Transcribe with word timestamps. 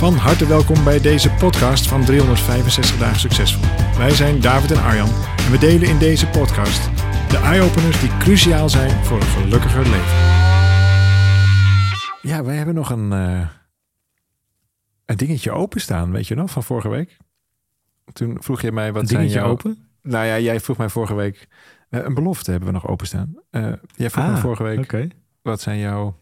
Van 0.00 0.14
harte 0.14 0.46
welkom 0.46 0.84
bij 0.84 1.00
deze 1.00 1.30
podcast 1.30 1.88
van 1.88 2.04
365 2.04 2.98
dagen 2.98 3.20
succesvol. 3.20 3.64
Wij 3.98 4.10
zijn 4.10 4.40
David 4.40 4.70
en 4.70 4.82
Arjan 4.82 5.08
en 5.36 5.50
we 5.50 5.58
delen 5.58 5.88
in 5.88 5.98
deze 5.98 6.26
podcast 6.28 6.84
de 7.30 7.36
eye-openers 7.36 8.00
die 8.00 8.16
cruciaal 8.16 8.68
zijn 8.68 9.04
voor 9.04 9.16
een 9.16 9.26
gelukkiger 9.26 9.82
leven. 9.82 10.16
Ja, 12.22 12.44
wij 12.44 12.56
hebben 12.56 12.74
nog 12.74 12.90
een, 12.90 13.12
uh, 13.12 13.48
een 15.04 15.16
dingetje 15.16 15.50
openstaan, 15.50 16.10
weet 16.12 16.26
je 16.26 16.34
nog, 16.34 16.50
van 16.50 16.62
vorige 16.62 16.88
week. 16.88 17.16
Toen 18.12 18.36
vroeg 18.42 18.60
je 18.60 18.72
mij 18.72 18.92
wat 18.92 19.02
Een 19.02 19.08
zijn 19.08 19.28
jouw... 19.28 19.48
open? 19.48 19.88
Nou 20.02 20.26
ja, 20.26 20.38
jij 20.38 20.60
vroeg 20.60 20.76
mij 20.76 20.88
vorige 20.88 21.14
week... 21.14 21.48
eh, 21.88 22.04
een 22.04 22.14
belofte 22.14 22.50
hebben 22.50 22.68
we 22.68 22.74
nog 22.74 22.88
openstaan. 22.88 23.34
Eh 23.50 23.72
jij 23.96 24.10
vroeg 24.10 24.24
Ah, 24.24 24.32
mij 24.32 24.40
vorige 24.40 24.62
week, 24.62 25.08
wat 25.42 25.60
zijn 25.60 25.78
jouw 25.78 26.18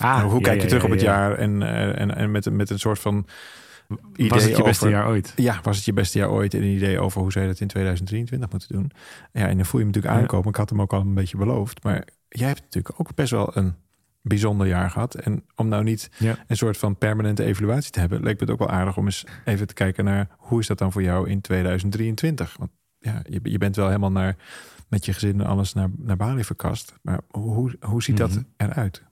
Ah, 0.00 0.22
hoe 0.22 0.40
kijk 0.40 0.60
je 0.60 0.66
terug 0.66 0.84
op 0.84 0.90
het 0.90 1.00
ja. 1.00 1.12
jaar 1.12 1.38
en, 1.38 1.62
eh, 1.62 2.00
en, 2.00 2.16
en 2.16 2.30
met, 2.30 2.50
met 2.50 2.70
een 2.70 2.78
soort 2.78 2.98
van 2.98 3.26
idee 4.12 4.28
Was 4.28 4.42
het 4.44 4.56
je 4.56 4.62
beste 4.62 4.84
over- 4.86 4.96
jaar 4.98 5.06
ooit? 5.08 5.32
Ja, 5.36 5.60
was 5.62 5.76
het 5.76 5.84
je 5.84 5.92
beste 5.92 6.18
jaar 6.18 6.30
ooit 6.30 6.54
en 6.54 6.62
een 6.62 6.74
idee 6.74 7.00
over 7.00 7.20
hoe 7.20 7.32
zij 7.32 7.46
dat 7.46 7.60
in 7.60 7.66
2023 7.66 8.50
moeten 8.50 8.68
doen. 8.72 8.90
Ja, 9.32 9.46
en 9.48 9.56
dan 9.56 9.66
voel 9.66 9.80
je 9.80 9.86
hem 9.86 9.94
natuurlijk 9.94 10.22
aankomen. 10.22 10.48
Ik 10.48 10.56
had 10.56 10.70
hem 10.70 10.80
ook 10.80 10.92
al 10.92 11.00
een 11.00 11.14
beetje 11.14 11.36
beloofd. 11.36 11.82
Maar 11.84 12.04
jij 12.28 12.46
hebt 12.48 12.60
natuurlijk 12.62 13.00
ook 13.00 13.14
best 13.14 13.30
wel 13.30 13.56
een 13.56 13.74
bijzonder 14.22 14.66
jaar 14.66 14.90
gehad. 14.90 15.14
En 15.14 15.44
om 15.56 15.68
nou 15.68 15.82
niet 15.84 16.10
Ja. 16.18 16.36
een 16.46 16.56
soort 16.56 16.76
van 16.76 16.96
permanente 16.98 17.44
evaluatie 17.44 17.90
te 17.90 18.00
hebben, 18.00 18.22
leek 18.22 18.34
me 18.34 18.40
het 18.40 18.50
ook 18.50 18.58
wel 18.58 18.70
aardig 18.70 18.96
om 18.96 19.04
eens 19.04 19.24
even 19.44 19.66
te 19.66 19.74
kijken 19.74 20.04
naar 20.04 20.28
hoe 20.38 20.60
is 20.60 20.66
dat 20.66 20.78
dan 20.78 20.92
voor 20.92 21.02
jou 21.02 21.28
in 21.28 21.40
2023? 21.40 22.56
Want 22.58 22.70
ja, 22.98 23.22
je, 23.28 23.40
je 23.42 23.58
bent 23.58 23.76
wel 23.76 23.86
helemaal 23.86 24.10
naar, 24.12 24.36
met 24.88 25.04
je 25.04 25.12
gezin 25.12 25.40
en 25.40 25.46
alles 25.46 25.72
naar, 25.72 25.88
naar 25.96 26.16
Bali 26.16 26.44
verkast. 26.44 26.94
Maar 27.02 27.20
hoe, 27.30 27.76
hoe 27.80 28.02
ziet 28.02 28.16
dat 28.16 28.30
Mhm. 28.30 28.40
eruit 28.56 29.02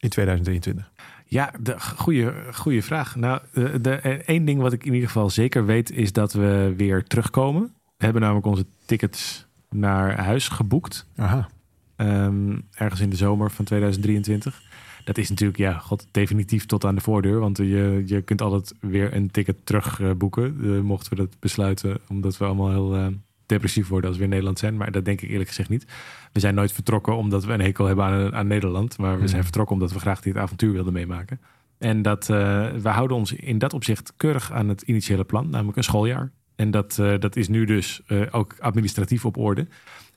in 0.00 0.08
2023? 0.08 0.90
Ja, 1.26 1.52
de 1.60 1.80
goede, 1.80 2.34
goede 2.52 2.82
vraag. 2.82 3.16
Nou, 3.16 3.40
de, 3.52 3.80
de, 3.80 3.90
eh, 3.94 4.12
één 4.12 4.44
ding 4.44 4.60
wat 4.60 4.72
ik 4.72 4.84
in 4.84 4.92
ieder 4.92 5.08
geval 5.08 5.30
zeker 5.30 5.64
weet 5.66 5.90
is 5.90 6.12
dat 6.12 6.32
we 6.32 6.74
weer 6.76 7.04
terugkomen. 7.04 7.62
We 7.96 8.04
hebben 8.04 8.22
namelijk 8.22 8.46
onze 8.46 8.66
tickets 8.84 9.46
naar 9.70 10.20
huis 10.20 10.48
geboekt. 10.48 11.06
Aha. 11.16 11.48
ehm, 11.96 12.58
ergens 12.74 13.00
in 13.00 13.10
de 13.10 13.16
zomer 13.16 13.50
van 13.50 13.64
2023. 13.64 14.62
Dat 15.04 15.18
is 15.18 15.28
natuurlijk, 15.28 15.58
ja, 15.58 15.78
god, 15.78 16.06
definitief 16.10 16.66
tot 16.66 16.84
aan 16.84 16.94
de 16.94 17.00
voordeur. 17.00 17.40
Want 17.40 17.56
je, 17.56 18.02
je 18.06 18.22
kunt 18.22 18.42
altijd 18.42 18.74
weer 18.80 19.14
een 19.14 19.30
ticket 19.30 19.56
terug 19.66 20.00
eh, 20.00 20.10
boeken. 20.12 20.56
eh, 20.62 20.80
mochten 20.80 21.10
we 21.10 21.16
dat 21.16 21.36
besluiten, 21.40 21.98
omdat 22.08 22.36
we 22.38 22.44
allemaal 22.44 22.70
heel 22.70 22.94
eh, 22.94 23.06
depressief 23.50 23.88
worden 23.88 24.08
als 24.08 24.18
we 24.18 24.24
in 24.24 24.30
Nederland 24.30 24.58
zijn. 24.58 24.76
Maar 24.76 24.90
dat 24.92 25.04
denk 25.04 25.20
ik 25.20 25.30
eerlijk 25.30 25.48
gezegd 25.48 25.68
niet. 25.68 25.86
We 26.32 26.40
zijn 26.40 26.54
nooit 26.54 26.72
vertrokken 26.72 27.16
omdat 27.16 27.44
we 27.44 27.52
een 27.52 27.60
hekel 27.60 27.86
hebben 27.86 28.04
aan, 28.04 28.34
aan 28.34 28.46
Nederland. 28.46 28.98
Maar 28.98 29.12
we 29.12 29.18
Hmm. 29.18 29.28
zijn 29.28 29.42
vertrokken 29.42 29.74
omdat 29.74 29.92
we 29.92 29.98
graag 30.00 30.20
dit 30.20 30.36
avontuur 30.36 30.72
wilden 30.72 30.92
meemaken. 30.92 31.40
En 31.78 32.02
dat, 32.02 32.28
eh, 32.30 32.36
we 32.70 32.88
houden 32.88 33.16
ons 33.16 33.32
in 33.32 33.58
dat 33.58 33.72
opzicht 33.74 34.12
keurig 34.16 34.52
aan 34.52 34.68
het 34.68 34.82
initiële 34.82 35.24
plan, 35.24 35.50
namelijk 35.50 35.76
een 35.76 35.84
schooljaar. 35.84 36.30
En 36.56 36.70
dat, 36.70 36.98
eh, 36.98 37.18
dat 37.18 37.36
is 37.36 37.48
nu 37.48 37.64
dus 37.64 38.00
eh, 38.06 38.20
ook 38.30 38.54
administratief 38.60 39.24
op 39.24 39.36
orde. 39.36 39.66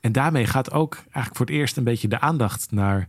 En 0.01 0.11
daarmee 0.11 0.45
gaat 0.45 0.71
ook 0.71 0.94
eigenlijk 0.95 1.35
voor 1.35 1.45
het 1.45 1.55
eerst 1.55 1.77
een 1.77 1.83
beetje 1.83 2.07
de 2.07 2.19
aandacht 2.19 2.71
naar 2.71 3.07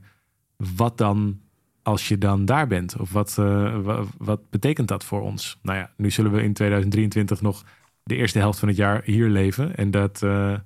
wat 0.56 0.99
dan 0.99 1.41
als 1.83 2.09
je 2.09 2.19
dan 2.19 2.45
daar 2.45 2.67
bent. 2.67 2.97
Of 2.97 3.12
wat, 3.12 3.37
eh, 3.39 3.77
wa- 3.83 4.03
wat 4.19 4.51
betekent 4.51 4.89
dat 4.89 5.05
voor 5.05 5.21
ons? 5.23 5.59
Nou 5.62 5.79
ja, 5.79 5.91
nu 5.97 6.11
zullen 6.11 6.33
we 6.33 6.43
in 6.43 6.53
2023 6.53 7.41
nog 7.41 7.65
de 8.05 8.17
eerste 8.17 8.39
helft 8.39 8.59
van 8.59 8.69
het 8.69 8.77
jaar 8.77 9.03
hier 9.05 9.29
leven. 9.29 9.77
En 9.77 9.91
dat, 9.91 10.23
eh, 10.23 10.59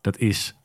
dat 0.00 0.18
is 0.18 0.56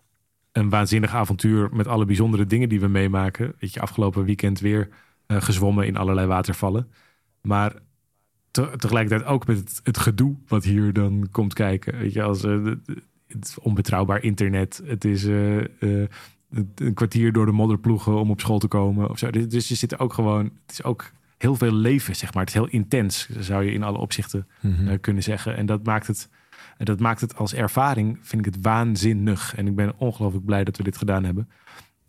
een 0.51 0.69
waanzinnig 0.69 1.13
avontuur 1.13 1.69
met 1.73 1.87
alle 1.87 2.05
bijzondere 2.05 2.45
dingen 2.45 2.69
die 2.69 2.79
we 2.79 2.87
meemaken. 2.87 3.53
Weet 3.59 3.73
je, 3.73 3.79
afgelopen 3.79 4.23
weekend 4.25 4.59
weer 4.59 4.89
eh, 5.25 5.41
gezwommen 5.41 5.85
in 5.85 5.97
allerlei 5.97 6.27
watervallen. 6.27 6.91
Maar 7.41 7.73
te- 8.51 8.73
tegelijkertijd 8.77 9.29
ook 9.29 9.47
met 9.47 9.81
het, 9.83 9.97
gedoe 9.97 10.35
wat 10.47 10.63
hier 10.63 10.93
dan 10.93 11.27
komt 11.31 11.53
kijken. 11.53 11.97
Weet 11.97 12.13
je, 12.13 12.23
als 12.23 12.43
eh, 12.43 12.65
het 13.27 13.57
onbetrouwbaar 13.61 14.23
internet. 14.23 14.81
Het 14.85 15.05
is 15.05 15.23
een 15.23 16.93
kwartier 16.93 17.31
door 17.31 17.45
de 17.45 17.51
modder 17.51 17.79
ploegen 17.79 18.19
om 18.19 18.31
op 18.31 18.39
school 18.39 18.59
te 18.59 18.67
komen. 18.67 19.09
Of. 19.09 19.19
Dus- 19.19 19.47
Dus 19.47 19.67
je 19.67 19.75
zit 19.75 19.99
ook 19.99 20.13
gewoon. 20.13 20.43
Het 20.45 20.71
is 20.71 20.83
ook 20.83 21.11
heel 21.37 21.55
veel 21.55 21.73
leven, 21.73 22.15
zeg 22.15 22.33
maar. 22.33 22.43
Het 22.45 22.53
is 22.53 22.59
heel 22.59 22.69
intens, 22.69 23.29
zou 23.29 23.63
je 23.63 23.71
in 23.71 23.83
alle 23.83 23.97
opzichten 23.97 24.47
Mhm. 24.61 24.87
eh, 24.87 24.97
kunnen 25.01 25.23
zeggen. 25.23 25.55
En 25.57 25.65
dat 25.65 25.83
maakt 25.85 26.07
het. 26.07 26.29
Dat 26.77 26.99
maakt 26.99 27.21
het 27.21 27.35
als 27.35 27.53
ervaring, 27.53 28.17
vind 28.21 28.45
ik 28.45 28.53
het 28.53 28.63
waanzinnig. 28.63 29.55
En 29.55 29.67
ik 29.67 29.75
ben 29.75 29.93
ongelooflijk 29.97 30.45
blij 30.45 30.63
dat 30.63 30.77
we 30.77 30.83
dit 30.83 30.97
gedaan 30.97 31.23
hebben. 31.23 31.49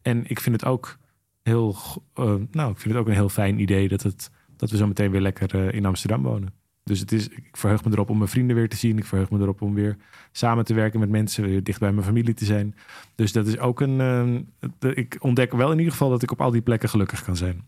En 0.03 0.25
ik 0.31 0.41
vind 0.41 0.61
het 0.61 0.71
ook 0.71 0.99
heel, 1.43 1.77
eh, 2.15 2.25
nou, 2.51 2.71
ik 2.71 2.79
vind 2.79 2.95
het 2.95 2.97
ook 3.03 3.07
een 3.09 3.13
heel 3.15 3.29
fijn 3.29 3.61
idee 3.61 3.89
dat, 3.89 4.03
het, 4.03 4.31
dat 4.57 4.71
we 4.71 4.77
zo 4.77 4.87
meteen 4.87 5.11
weer 5.11 5.21
lekker 5.21 5.55
eh, 5.69 5.75
in 5.75 5.87
Amsterdam 5.87 6.23
wonen. 6.23 6.53
Dus 6.85 7.01
het 7.01 7.13
is, 7.13 7.29
ik 7.29 7.49
verheug 7.57 7.85
me 7.85 7.91
erop 7.91 8.11
om 8.11 8.19
mijn 8.19 8.31
vrienden 8.31 8.57
weer 8.57 8.69
te 8.69 8.77
zien. 8.77 8.99
Ik 8.99 9.05
verheug 9.05 9.31
me 9.31 9.39
erop 9.41 9.63
om 9.63 9.75
weer 9.75 9.97
samen 10.33 10.65
te 10.65 10.75
werken 10.75 11.01
met 11.01 11.09
mensen, 11.09 11.45
weer 11.45 11.63
dicht 11.63 11.81
bij 11.81 11.93
mijn 11.93 12.07
familie 12.07 12.35
te 12.35 12.45
zijn. 12.45 12.75
Dus 13.15 13.33
dat 13.33 13.47
is 13.47 13.59
ook 13.59 13.81
een. 13.81 14.47
ik 14.81 15.17
ontdek 15.21 15.53
wel 15.53 15.71
in 15.73 15.77
ieder 15.79 15.93
geval 15.93 16.11
dat 16.11 16.23
ik 16.23 16.31
op 16.31 16.41
al 16.41 16.51
die 16.51 16.63
plekken 16.63 16.89
gelukkig 16.89 17.25
kan 17.25 17.37
zijn. 17.37 17.65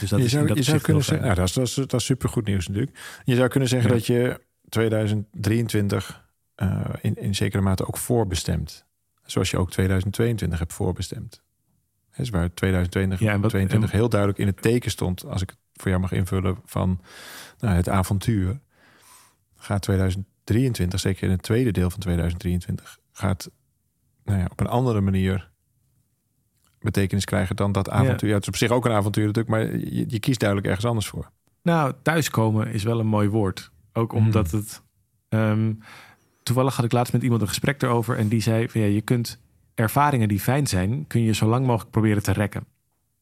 Dus 0.00 0.10
dat 0.10 0.18
je 0.18 0.24
is 0.24 0.30
zou, 0.30 0.42
in 0.42 0.48
dat 0.48 0.56
je 0.56 0.62
zou 0.62 0.76
opzicht 0.76 0.82
kunnen 0.82 1.04
zeggen, 1.04 1.24
nou, 1.26 1.36
dat, 1.38 1.48
is, 1.48 1.52
dat, 1.54 1.66
is, 1.66 1.74
dat 1.74 2.00
is 2.00 2.04
supergoed 2.06 2.46
nieuws 2.46 2.68
natuurlijk. 2.68 2.98
Je 3.24 3.34
zou 3.34 3.48
kunnen 3.48 3.68
zeggen 3.68 3.88
Ja. 3.90 3.94
dat 3.96 4.06
je 4.06 4.40
2023 4.68 6.24
eh, 6.54 6.80
in, 7.00 7.14
in 7.16 7.34
zekere 7.34 7.62
mate 7.62 7.86
ook 7.86 7.96
voorbestemt. 7.96 8.84
Zoals 9.24 9.50
je 9.50 9.58
ook 9.58 9.70
2022 9.70 10.58
hebt 10.58 10.72
voorbestemd. 10.72 11.42
Dus 12.16 12.30
waar 12.30 12.54
2022 12.54 13.28
Ja, 13.28 13.34
en 13.34 13.40
wat- 13.40 13.50
22 13.50 13.90
heel 13.90 14.08
duidelijk 14.08 14.40
in 14.40 14.46
het 14.46 14.62
teken 14.62 14.90
stond, 14.90 15.24
als 15.24 15.42
ik 15.42 15.48
het 15.48 15.58
voor 15.72 15.88
jou 15.90 16.00
mag 16.00 16.12
invullen, 16.12 16.58
van 16.64 17.00
nou, 17.58 17.74
het 17.74 17.88
avontuur. 17.88 18.60
Gaat 19.56 19.82
2023, 19.82 21.00
zeker 21.00 21.24
in 21.24 21.30
het 21.30 21.42
tweede 21.42 21.70
deel 21.70 21.90
van 21.90 22.00
2023, 22.00 22.98
gaat 23.12 23.50
nou 24.24 24.38
ja, 24.38 24.46
op 24.50 24.60
een 24.60 24.66
andere 24.66 25.00
manier 25.00 25.50
betekenis 26.80 27.24
krijgen 27.24 27.56
dan 27.56 27.72
dat 27.72 27.90
avontuur. 27.90 28.28
Ja. 28.28 28.34
het 28.34 28.42
is 28.42 28.48
op 28.48 28.56
zich 28.56 28.70
ook 28.70 28.84
een 28.84 28.92
avontuur 28.92 29.26
natuurlijk, 29.26 29.54
maar 29.56 29.76
je, 29.78 30.04
je 30.08 30.18
kiest 30.20 30.38
duidelijk 30.40 30.68
ergens 30.68 30.86
anders 30.86 31.06
voor. 31.08 31.30
Nou, 31.62 31.92
thuiskomen 32.02 32.68
is 32.72 32.82
wel 32.82 33.00
een 33.00 33.06
mooi 33.06 33.28
woord. 33.28 33.70
Ook 33.92 34.12
Mm. 34.12 34.18
omdat 34.18 34.50
het. 34.50 34.82
ehm, 35.28 35.72
toevallig 36.42 36.76
had 36.76 36.84
ik 36.84 36.92
laatst 36.92 37.12
met 37.12 37.22
iemand 37.22 37.40
een 37.42 37.48
gesprek 37.48 37.82
erover. 37.82 38.16
En 38.18 38.28
die 38.28 38.40
zei: 38.40 38.68
van 38.68 38.80
ja, 38.80 38.86
je 38.86 39.00
kunt 39.00 39.40
ervaringen 39.74 40.28
die 40.28 40.40
fijn 40.40 40.66
zijn, 40.66 41.06
kun 41.06 41.20
je 41.22 41.32
zo 41.34 41.46
lang 41.46 41.66
mogelijk 41.66 41.90
proberen 41.90 42.22
te 42.22 42.32
rekken. 42.32 42.64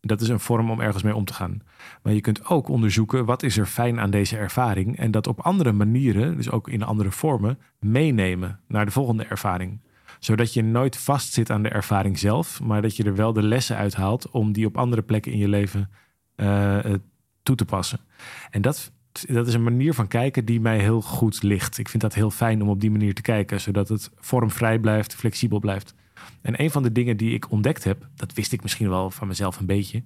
Dat 0.00 0.20
is 0.20 0.28
een 0.28 0.40
vorm 0.40 0.70
om 0.70 0.80
ergens 0.80 1.02
mee 1.02 1.14
om 1.14 1.24
te 1.24 1.32
gaan. 1.34 1.62
Maar 2.02 2.12
je 2.12 2.20
kunt 2.20 2.46
ook 2.46 2.68
onderzoeken 2.68 3.24
wat 3.24 3.42
is 3.42 3.56
er 3.56 3.66
fijn 3.66 4.00
aan 4.00 4.10
deze 4.10 4.36
ervaring. 4.36 4.98
En 4.98 5.10
dat 5.10 5.26
op 5.26 5.40
andere 5.40 5.72
manieren, 5.72 6.36
dus 6.36 6.50
ook 6.50 6.68
in 6.68 6.82
andere 6.82 7.10
vormen, 7.10 7.58
meenemen 7.80 8.60
naar 8.68 8.84
de 8.84 8.90
volgende 8.90 9.24
ervaring. 9.24 9.80
Zodat 10.24 10.52
je 10.52 10.62
nooit 10.62 10.96
vastzit 10.96 11.50
aan 11.50 11.62
de 11.62 11.68
ervaring 11.68 12.18
zelf, 12.18 12.60
maar 12.60 12.82
dat 12.82 12.96
je 12.96 13.04
er 13.04 13.14
wel 13.14 13.32
de 13.32 13.42
lessen 13.42 13.76
uithaalt 13.76 14.30
om 14.30 14.52
die 14.52 14.66
op 14.66 14.76
andere 14.76 15.02
plekken 15.02 15.32
in 15.32 15.38
je 15.38 15.48
leven 15.48 15.90
eh, 16.34 16.84
eh, 16.84 17.00
toe 17.42 17.56
te 17.56 17.64
passen. 17.64 18.00
En 18.50 18.62
dat, 18.62 18.92
dat 19.28 19.46
is 19.46 19.54
een 19.54 19.62
manier 19.62 19.94
van 19.94 20.08
kijken 20.08 20.44
die 20.44 20.60
mij 20.60 20.78
heel 20.78 21.00
goed 21.00 21.42
ligt. 21.42 21.78
Ik 21.78 21.88
vind 21.88 22.02
dat 22.02 22.14
heel 22.14 22.30
fijn 22.30 22.62
om 22.62 22.68
op 22.68 22.80
die 22.80 22.90
manier 22.90 23.14
te 23.14 23.22
kijken, 23.22 23.60
zodat 23.60 23.88
het 23.88 24.10
vormvrij 24.16 24.78
blijft, 24.78 25.14
flexibel 25.14 25.58
blijft. 25.58 25.94
En 26.40 26.60
een 26.60 26.70
van 26.70 26.82
de 26.82 26.92
dingen 26.92 27.16
die 27.16 27.34
ik 27.34 27.50
ontdekt 27.50 27.84
heb, 27.84 28.08
dat 28.14 28.32
wist 28.32 28.52
ik 28.52 28.62
misschien 28.62 28.88
wel 28.88 29.10
van 29.10 29.28
mezelf 29.28 29.58
een 29.58 29.66
beetje, 29.66 30.02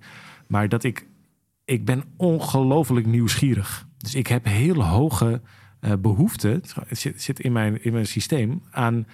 maar 0.47 0.69
dat 0.69 0.85
ik, 0.85 1.07
ik 1.65 1.85
ben 1.85 2.05
ongelooflijk 2.17 3.07
nieuwsgierig. 3.07 3.87
Dus 3.99 4.15
ik 4.15 4.27
heb 4.27 4.45
heel 4.45 4.85
hoge 4.85 5.41
eh 5.81 5.93
behoeften, 6.01 6.51
het 6.51 6.99
zit, 6.99 7.23
zit 7.23 7.41
in, 7.41 7.53
mijn, 7.53 7.85
in 7.85 7.93
mijn 7.93 8.07
systeem, 8.07 8.63
aan 8.71 9.07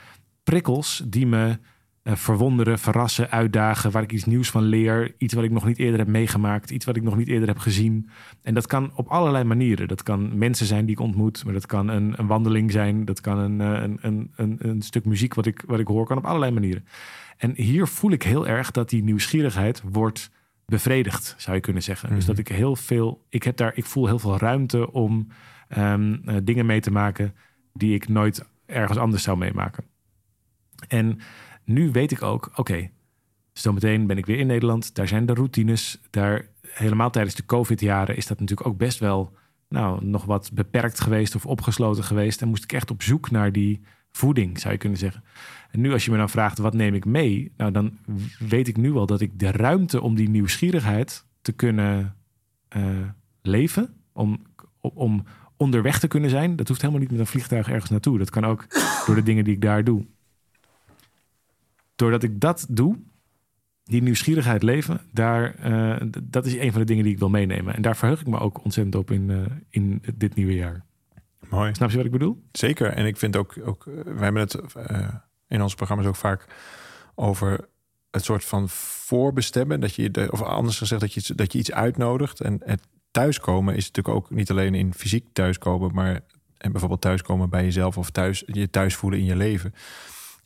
prikkels 0.45 1.03
die 1.07 1.27
me 1.27 1.59
eh, 2.03 2.15
verwonderen, 2.15 2.79
verrassen, 2.79 3.31
uitdagen, 3.31 3.91
waar 3.91 4.03
ik 4.03 4.13
iets 4.13 4.25
nieuws 4.25 4.51
van 4.51 4.63
leer, 4.63 5.15
iets 5.19 5.35
wat 5.35 5.45
ik 5.45 5.51
nog 5.51 5.67
niet 5.67 5.79
eerder 5.79 5.99
heb 5.99 6.09
meegemaakt, 6.09 6.71
iets 6.71 6.85
wat 6.85 6.97
ik 6.97 7.03
nog 7.03 7.17
niet 7.17 7.29
eerder 7.29 7.49
heb 7.49 7.59
gezien. 7.59 8.09
En 8.43 8.55
dat 8.55 8.67
kan 8.67 8.91
op 8.95 9.09
allerlei 9.09 9.45
manieren. 9.45 9.89
Dat 9.89 10.03
kan 10.03 10.39
mensen 10.39 10.67
zijn 10.67 10.85
die 10.87 10.95
ik 10.95 11.01
ontmoet, 11.01 11.45
maar 11.45 11.53
dat 11.53 11.67
kan 11.67 11.89
een, 11.89 12.15
een 12.17 12.27
wandeling 12.27 12.71
zijn, 12.73 13.05
dat 13.05 13.21
kan 13.21 13.39
een, 13.39 13.61
eh, 13.61 13.83
een, 13.83 13.99
een, 14.01 14.31
een, 14.37 14.57
een 14.59 14.83
stuk 14.83 15.05
muziek 15.05 15.35
wat 15.35 15.47
ik, 15.47 15.63
wat 15.67 15.79
ik 15.81 15.87
hoor, 15.87 16.07
kan 16.07 16.17
op 16.17 16.25
allerlei 16.27 16.53
manieren. 16.53 16.85
En 17.37 17.53
hier 17.57 17.87
voel 17.87 18.11
ik 18.11 18.23
heel 18.23 18.47
erg 18.47 18.71
dat 18.71 18.89
die 18.89 19.03
nieuwsgierigheid 19.03 19.83
wordt 19.91 20.31
bevredigd, 20.67 21.35
zou 21.39 21.57
je 21.57 21.63
kunnen 21.63 21.83
zeggen. 21.83 22.09
Dus 22.09 22.19
Mhm. 22.19 22.27
dat 22.27 22.39
ik 22.39 22.49
heel 22.49 22.77
veel, 22.77 23.25
ik 23.29 23.43
heb 23.43 23.57
daar, 23.57 23.73
ik 23.75 23.85
voel 23.85 24.07
heel 24.07 24.19
veel 24.19 24.39
ruimte 24.39 24.93
om 24.93 25.27
ehm, 25.69 26.17
eh, 26.25 26.37
dingen 26.43 26.67
mee 26.67 26.81
te 26.81 26.91
maken 26.91 27.35
die 27.73 27.95
ik 27.95 28.09
nooit 28.09 28.45
ergens 28.67 28.99
anders 28.99 29.23
zou 29.23 29.39
meemaken. 29.39 29.85
En 30.89 31.19
nu 31.65 31.91
weet 31.91 32.13
ik 32.13 32.23
ook, 32.23 32.51
oké, 32.55 32.91
zometeen 33.53 34.07
ben 34.07 34.19
ik 34.19 34.27
weer 34.27 34.39
in 34.39 34.47
Nederland. 34.47 34.95
Daar 34.95 35.09
zijn 35.09 35.27
de 35.27 35.35
routines. 35.35 36.01
Daar 36.11 36.49
helemaal 36.61 37.11
tijdens 37.11 37.35
de 37.35 37.47
COVID-jaren 37.47 38.17
is 38.17 38.27
dat 38.27 38.41
natuurlijk 38.41 38.69
ook 38.69 38.79
best 38.79 38.99
wel, 38.99 39.33
nou, 39.69 40.05
nog 40.05 40.25
wat 40.25 40.51
beperkt 40.53 41.01
geweest 41.01 41.35
of 41.35 41.47
opgesloten 41.47 42.05
geweest. 42.05 42.43
En 42.43 42.49
moest 42.49 42.65
ik 42.65 42.73
echt 42.73 42.91
op 42.91 43.03
zoek 43.03 43.31
naar 43.31 43.53
die 43.53 43.81
voeding, 44.11 44.61
zou 44.61 44.73
je 44.73 44.79
kunnen 44.79 44.99
zeggen. 44.99 45.25
En 45.71 45.81
nu 45.81 45.93
als 45.93 46.05
je 46.05 46.11
me 46.11 46.17
dan 46.17 46.31
vraagt, 46.31 46.59
wat 46.59 46.75
neem 46.75 46.95
ik 46.95 47.05
mee? 47.05 47.53
Nou, 47.57 47.71
dan 47.73 47.99
weet 48.39 48.69
ik 48.69 48.77
nu 48.77 48.93
al 48.93 49.07
dat 49.07 49.21
ik 49.21 49.39
de 49.39 49.51
ruimte 49.51 50.01
om 50.01 50.15
die 50.15 50.29
nieuwsgierigheid 50.29 51.27
te 51.43 51.53
kunnen 51.53 52.17
eh, 52.69 52.83
leven, 53.43 53.95
om, 54.13 54.43
om 54.81 55.25
onderweg 55.57 55.99
te 55.99 56.09
kunnen 56.09 56.31
zijn, 56.31 56.57
dat 56.57 56.69
hoeft 56.69 56.81
helemaal 56.81 57.03
niet 57.03 57.11
met 57.11 57.21
een 57.21 57.27
vliegtuig 57.27 57.69
ergens 57.69 57.91
naartoe. 57.91 58.19
Dat 58.19 58.31
kan 58.31 58.45
ook 58.45 58.67
door 59.07 59.15
de 59.15 59.23
dingen 59.23 59.45
die 59.45 59.55
ik 59.55 59.61
daar 59.61 59.85
doe. 59.85 60.07
Doordat 61.97 62.23
ik 62.23 62.41
dat 62.41 62.67
doe, 62.71 62.99
die 63.85 64.03
nieuwsgierigheid 64.03 64.63
leven, 64.63 65.01
daar, 65.13 65.55
eh, 65.55 66.07
dat 66.23 66.47
is 66.47 66.55
een 66.55 66.71
van 66.71 66.81
de 66.81 66.87
dingen 66.87 67.05
die 67.05 67.13
ik 67.13 67.19
wil 67.19 67.29
meenemen. 67.31 67.75
En 67.75 67.83
daar 67.83 67.97
verheug 67.97 68.21
ik 68.21 68.27
me 68.27 68.39
ook 68.39 68.65
ontzettend 68.65 68.95
op 68.95 69.11
in, 69.11 69.31
eh, 69.31 69.39
in 69.69 70.03
dit 70.15 70.35
nieuwe 70.35 70.55
jaar. 70.55 70.85
Mooi. 71.49 71.75
Snap 71.75 71.91
je 71.91 71.97
wat 71.97 72.07
ik 72.07 72.13
bedoel? 72.13 72.43
Zeker. 72.53 72.87
En 72.87 73.07
ik 73.07 73.17
vind 73.17 73.37
ook, 73.37 73.55
ook 73.65 73.87
eh, 73.87 73.95
wij 74.05 74.25
hebben 74.25 74.43
het 74.43 74.57
in 75.49 75.63
onze 75.63 75.77
programma's 75.77 76.07
ook 76.07 76.17
vaak 76.17 76.47
over 77.15 77.69
het 78.11 78.25
soort 78.25 78.45
van 78.45 78.69
voorbestemmen. 78.69 79.81
Dat 79.81 79.95
je, 79.95 80.11
de- 80.11 80.29
of 80.31 80.43
anders 80.43 80.79
gezegd, 80.79 81.01
dat 81.01 81.13
je, 81.13 81.35
dat 81.35 81.53
je 81.53 81.59
iets 81.59 81.73
uitnodigt. 81.73 82.41
En 82.41 82.61
het 82.65 82.81
thuiskomen 83.11 83.77
is 83.77 83.87
natuurlijk 83.87 84.17
ook 84.17 84.31
niet 84.31 84.51
alleen 84.51 84.75
in 84.75 84.95
fysiek 84.95 85.27
thuiskomen, 85.33 85.95
maar 85.95 86.21
en 86.57 86.71
bijvoorbeeld 86.71 87.01
thuiskomen 87.01 87.51
bij 87.51 87.65
jezelf 87.65 87.99
of 87.99 88.11
thuis, 88.11 88.43
je 88.47 88.71
thuis 88.71 88.95
voelen 88.95 89.19
in 89.19 89.25
je 89.25 89.37
leven. 89.37 89.75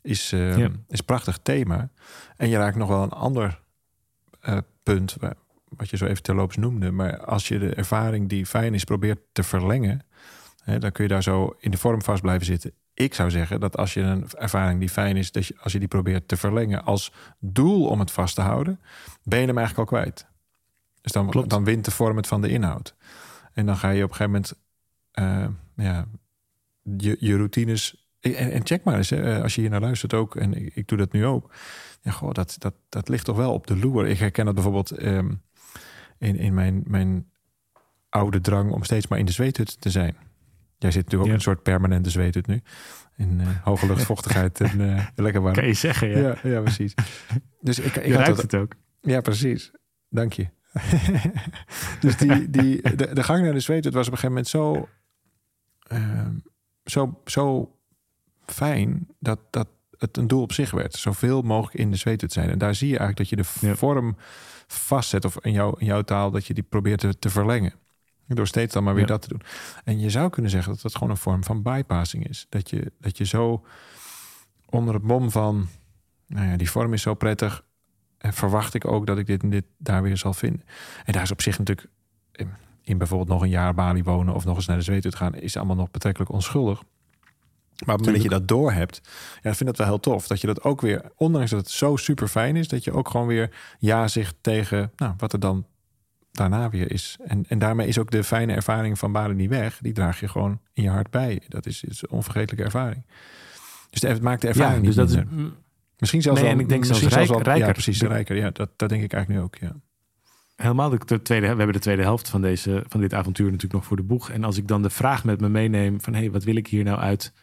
Is, 0.01 0.31
eh, 0.31 0.57
Ja. 0.57 0.69
is 0.87 0.99
een 0.99 1.05
prachtig 1.05 1.37
thema. 1.41 1.89
En 2.37 2.49
je 2.49 2.57
raakt 2.57 2.75
nog 2.75 2.87
wel 2.87 3.03
een 3.03 3.09
ander 3.09 3.59
eh, 4.39 4.57
punt, 4.83 5.15
wa- 5.19 5.33
wat 5.69 5.89
je 5.89 5.97
zo 5.97 6.05
even 6.05 6.23
terloops 6.23 6.55
noemde. 6.57 6.91
Maar 6.91 7.25
als 7.25 7.47
je 7.47 7.59
de 7.59 7.73
ervaring 7.75 8.29
die 8.29 8.45
fijn 8.45 8.73
is 8.73 8.83
probeert 8.83 9.19
te 9.31 9.43
verlengen, 9.43 10.01
hè, 10.63 10.79
dan 10.79 10.91
kun 10.91 11.03
je 11.03 11.09
daar 11.09 11.23
zo 11.23 11.55
in 11.59 11.71
de 11.71 11.77
vorm 11.77 12.01
vast 12.01 12.21
blijven 12.21 12.45
zitten. 12.45 12.71
Ik 12.93 13.13
zou 13.13 13.29
zeggen 13.31 13.59
dat 13.59 13.77
als 13.77 13.93
je 13.93 14.01
een 14.01 14.27
ervaring 14.37 14.79
die 14.79 14.89
fijn 14.89 15.17
is, 15.17 15.31
dat 15.31 15.45
je, 15.45 15.55
als 15.61 15.73
je 15.73 15.79
die 15.79 15.87
probeert 15.87 16.27
te 16.27 16.37
verlengen 16.37 16.83
als 16.85 17.13
doel 17.39 17.87
om 17.87 17.99
het 17.99 18.11
vast 18.11 18.35
te 18.35 18.41
houden, 18.41 18.79
ben 19.23 19.39
je 19.39 19.45
hem 19.47 19.57
eigenlijk 19.57 19.91
al 19.91 19.97
kwijt. 19.99 20.25
Dus 21.01 21.11
dan, 21.11 21.29
Klopt. 21.29 21.49
dan 21.49 21.63
wint 21.63 21.85
de 21.85 21.91
vorm 21.91 22.17
het 22.17 22.27
van 22.27 22.41
de 22.41 22.49
inhoud. 22.49 22.95
En 23.53 23.65
dan 23.65 23.77
ga 23.77 23.89
je 23.89 24.03
op 24.03 24.09
een 24.09 24.15
gegeven 24.15 24.31
moment 24.31 24.53
eh, 25.11 25.85
ja, 25.85 26.05
je, 26.97 27.17
je 27.19 27.35
routines. 27.37 28.08
En, 28.19 28.51
en 28.51 28.65
check 28.65 28.83
maar 28.83 28.97
eens, 28.97 29.09
hè, 29.09 29.41
als 29.41 29.55
je 29.55 29.61
hier 29.61 29.69
naar 29.69 29.81
luistert 29.81 30.13
ook, 30.13 30.35
en 30.35 30.53
ik, 30.53 30.75
ik 30.75 30.87
doe 30.87 30.97
dat 30.97 31.11
nu 31.11 31.25
ook. 31.25 31.51
Ja, 32.01 32.11
goh, 32.11 32.31
dat, 32.31 32.55
dat, 32.57 32.73
dat 32.89 33.09
ligt 33.09 33.25
toch 33.25 33.37
wel 33.37 33.53
op 33.53 33.67
de 33.67 33.77
loer. 33.77 34.07
Ik 34.07 34.17
herken 34.17 34.45
dat 34.45 34.53
bijvoorbeeld 34.53 34.91
ehm, 34.91 35.31
in, 36.17 36.35
in 36.35 36.53
mijn, 36.53 36.83
mijn 36.85 37.31
oude 38.09 38.41
drang 38.41 38.71
om 38.71 38.83
steeds 38.83 39.07
maar 39.07 39.19
in 39.19 39.25
de 39.25 39.31
zweethut 39.31 39.81
te 39.81 39.89
zijn. 39.89 40.15
Jij 40.77 40.91
zit 40.91 41.03
natuurlijk 41.03 41.21
ook 41.21 41.27
Ja. 41.27 41.33
een 41.33 41.41
soort 41.41 41.63
permanente 41.63 42.09
zweethut 42.09 42.47
nu. 42.47 42.61
In 43.17 43.39
eh, 43.39 43.47
hoge 43.63 43.85
luchtvochtigheid 43.87 44.61
en 44.61 44.95
eh, 44.95 45.07
lekker 45.25 45.41
warm. 45.41 45.55
Kan 45.55 45.67
je 45.67 45.73
zeggen, 45.73 46.09
ja. 46.09 46.17
Ja, 46.17 46.37
ja, 46.49 46.61
precies. 46.61 46.93
Dus 47.61 47.79
ik, 47.79 47.95
ik 47.95 48.05
je 48.05 48.13
had 48.13 48.21
ruikt 48.21 48.41
dat, 48.41 48.51
het 48.51 48.61
ook. 48.61 48.73
ja, 49.01 49.21
precies. 49.21 49.71
Dank 50.09 50.33
je. 50.33 50.47
dus 51.99 52.17
die, 52.17 52.49
die, 52.49 52.95
de, 52.95 53.13
de 53.13 53.23
gang 53.23 53.43
naar 53.43 53.53
de 53.53 53.59
zweet, 53.59 53.83
het 53.83 53.93
was 53.93 54.07
op 54.07 54.13
een 54.13 54.19
gegeven 54.19 54.43
moment 54.43 54.47
zo, 54.47 54.89
ehm, 55.87 56.33
zo, 56.83 57.21
zo 57.25 57.75
fijn 58.51 59.07
dat, 59.19 59.39
dat 59.49 59.67
het 59.97 60.17
een 60.17 60.27
doel 60.27 60.41
op 60.41 60.51
zich 60.53 60.71
werd. 60.71 60.93
Zoveel 60.93 61.41
mogelijk 61.41 61.79
in 61.79 61.91
de 61.91 61.97
zweet 61.97 62.19
te 62.19 62.25
zijn. 62.29 62.49
En 62.49 62.57
daar 62.57 62.75
zie 62.75 62.89
je 62.89 62.97
eigenlijk 62.97 63.29
dat 63.29 63.29
je 63.29 63.59
de 63.61 63.67
Ja. 63.67 63.75
vorm 63.75 64.15
vastzet, 64.67 65.25
of 65.25 65.37
in, 65.41 65.51
jou, 65.51 65.75
in 65.79 65.85
jouw 65.85 66.01
taal, 66.01 66.31
dat 66.31 66.45
je 66.45 66.53
die 66.53 66.63
probeert 66.63 66.99
te, 66.99 67.19
te 67.19 67.29
verlengen. 67.29 67.73
Door 68.27 68.47
steeds 68.47 68.73
dan 68.73 68.83
maar 68.83 68.93
weer 68.93 69.03
Ja. 69.03 69.09
dat 69.09 69.21
te 69.21 69.27
doen. 69.27 69.41
En 69.83 69.99
je 69.99 70.09
zou 70.09 70.29
kunnen 70.29 70.51
zeggen 70.51 70.73
dat 70.73 70.81
dat 70.81 70.93
gewoon 70.93 71.09
een 71.09 71.17
vorm 71.17 71.43
van 71.43 71.61
bypassing 71.61 72.27
is. 72.27 72.45
Dat 72.49 72.69
je, 72.69 72.91
dat 72.99 73.17
je 73.17 73.25
zo 73.25 73.65
onder 74.69 74.93
het 74.93 75.03
mom 75.03 75.31
van, 75.31 75.67
nou 76.27 76.47
ja, 76.47 76.57
die 76.57 76.69
vorm 76.69 76.93
is 76.93 77.01
zo 77.01 77.13
prettig. 77.13 77.63
En 78.17 78.33
verwacht 78.33 78.73
ik 78.73 78.85
ook 78.85 79.05
dat 79.05 79.17
ik 79.17 79.25
dit 79.25 79.43
en 79.43 79.49
dit 79.49 79.65
daar 79.77 80.01
weer 80.01 80.17
zal 80.17 80.33
vinden. 80.33 80.63
En 81.05 81.13
daar 81.13 81.21
is 81.23 81.31
op 81.31 81.41
zich 81.41 81.57
natuurlijk 81.57 81.87
in- 82.81 82.97
bijvoorbeeld 82.97 83.29
nog 83.29 83.41
een 83.41 83.49
jaar 83.49 83.73
Bali 83.73 84.03
wonen 84.03 84.33
of 84.33 84.45
nog 84.45 84.55
eens 84.55 84.65
naar 84.65 84.77
de 84.77 84.83
zweet 84.83 85.15
gaan, 85.15 85.35
is 85.35 85.57
allemaal 85.57 85.75
nog 85.75 85.91
betrekkelijk 85.91 86.31
onschuldig. 86.31 86.83
Maar 87.85 87.95
op 87.95 88.01
het 88.01 88.05
moment 88.05 88.15
dat 88.15 88.23
je 88.23 88.39
dat 88.39 88.47
door 88.47 88.71
hebt, 88.71 89.01
ja, 89.41 89.49
ik 89.49 89.55
vind 89.55 89.69
dat 89.69 89.77
wel 89.77 89.87
heel 89.87 89.99
tof. 89.99 90.27
Dat 90.27 90.41
je 90.41 90.47
dat 90.47 90.63
ook 90.63 90.81
weer, 90.81 91.01
ondanks 91.15 91.49
dat 91.49 91.59
het 91.59 91.69
zo 91.69 91.95
super 91.95 92.27
fijn 92.27 92.55
is, 92.55 92.67
dat 92.67 92.83
je 92.83 92.91
ook 92.91 93.09
gewoon 93.09 93.27
weer 93.27 93.49
ja 93.79 94.07
zegt 94.07 94.35
tegen 94.41 94.91
nou, 94.95 95.13
wat 95.17 95.33
er 95.33 95.39
dan 95.39 95.65
daarna 96.31 96.69
weer 96.69 96.91
is. 96.91 97.17
En, 97.23 97.45
en 97.47 97.59
daarmee 97.59 97.87
is 97.87 97.97
ook 97.97 98.11
de 98.11 98.23
fijne 98.23 98.53
ervaring 98.53 98.99
van 98.99 99.11
Bali 99.11 99.33
niet 99.33 99.49
weg. 99.49 99.79
Die 99.81 99.93
draag 99.93 100.19
je 100.19 100.27
gewoon 100.27 100.59
in 100.73 100.83
je 100.83 100.89
hart 100.89 101.09
bij. 101.09 101.41
Dat 101.47 101.65
is, 101.65 101.83
is 101.83 102.01
een 102.01 102.09
onvergetelijke 102.09 102.63
ervaring. 102.63 103.05
Dus 103.89 104.01
het 104.01 104.21
maakt 104.21 104.41
de 104.41 104.47
ervaring 104.47 104.75
Ja, 104.75 104.87
niet 104.87 104.95
dus 104.95 105.13
dat 105.13 105.25
is. 105.25 105.51
Misschien 105.97 106.21
zelfs 106.21 106.39
Nee, 106.39 106.49
wel, 106.49 106.57
en 106.57 106.63
ik 106.63 106.69
denk 106.69 106.85
zelfs 106.85 107.01
rijk- 107.01 107.43
rijker. 107.43 107.65
Ja, 107.65 107.71
precies, 107.71 108.01
rijker. 108.01 108.35
Ja, 108.35 108.49
dat, 108.49 108.69
dat 108.75 108.89
denk 108.89 109.03
ik 109.03 109.13
eigenlijk 109.13 109.41
nu 109.41 109.45
ook. 109.45 109.55
Ja. 109.55 109.75
helemaal 110.55 110.89
de, 110.89 110.99
de 111.05 111.21
tweede, 111.21 111.47
we 111.47 111.55
hebben 111.55 111.73
de 111.73 111.79
tweede 111.79 112.01
helft 112.01 112.29
van, 112.29 112.41
deze, 112.41 112.83
van 112.87 112.99
dit 112.99 113.13
avontuur 113.13 113.45
natuurlijk 113.45 113.73
nog 113.73 113.85
voor 113.85 113.97
de 113.97 114.03
boeg. 114.03 114.29
En 114.29 114.43
als 114.43 114.57
ik 114.57 114.67
dan 114.67 114.81
de 114.81 114.89
vraag 114.89 115.23
met 115.23 115.41
me 115.41 115.49
meeneem 115.49 116.01
van... 116.01 116.13
hé, 116.13 116.19
hey, 116.19 116.31
wat 116.31 116.43
wil 116.43 116.55
ik 116.55 116.67
hier 116.67 116.83
nou 116.83 116.99
uit 116.99 117.33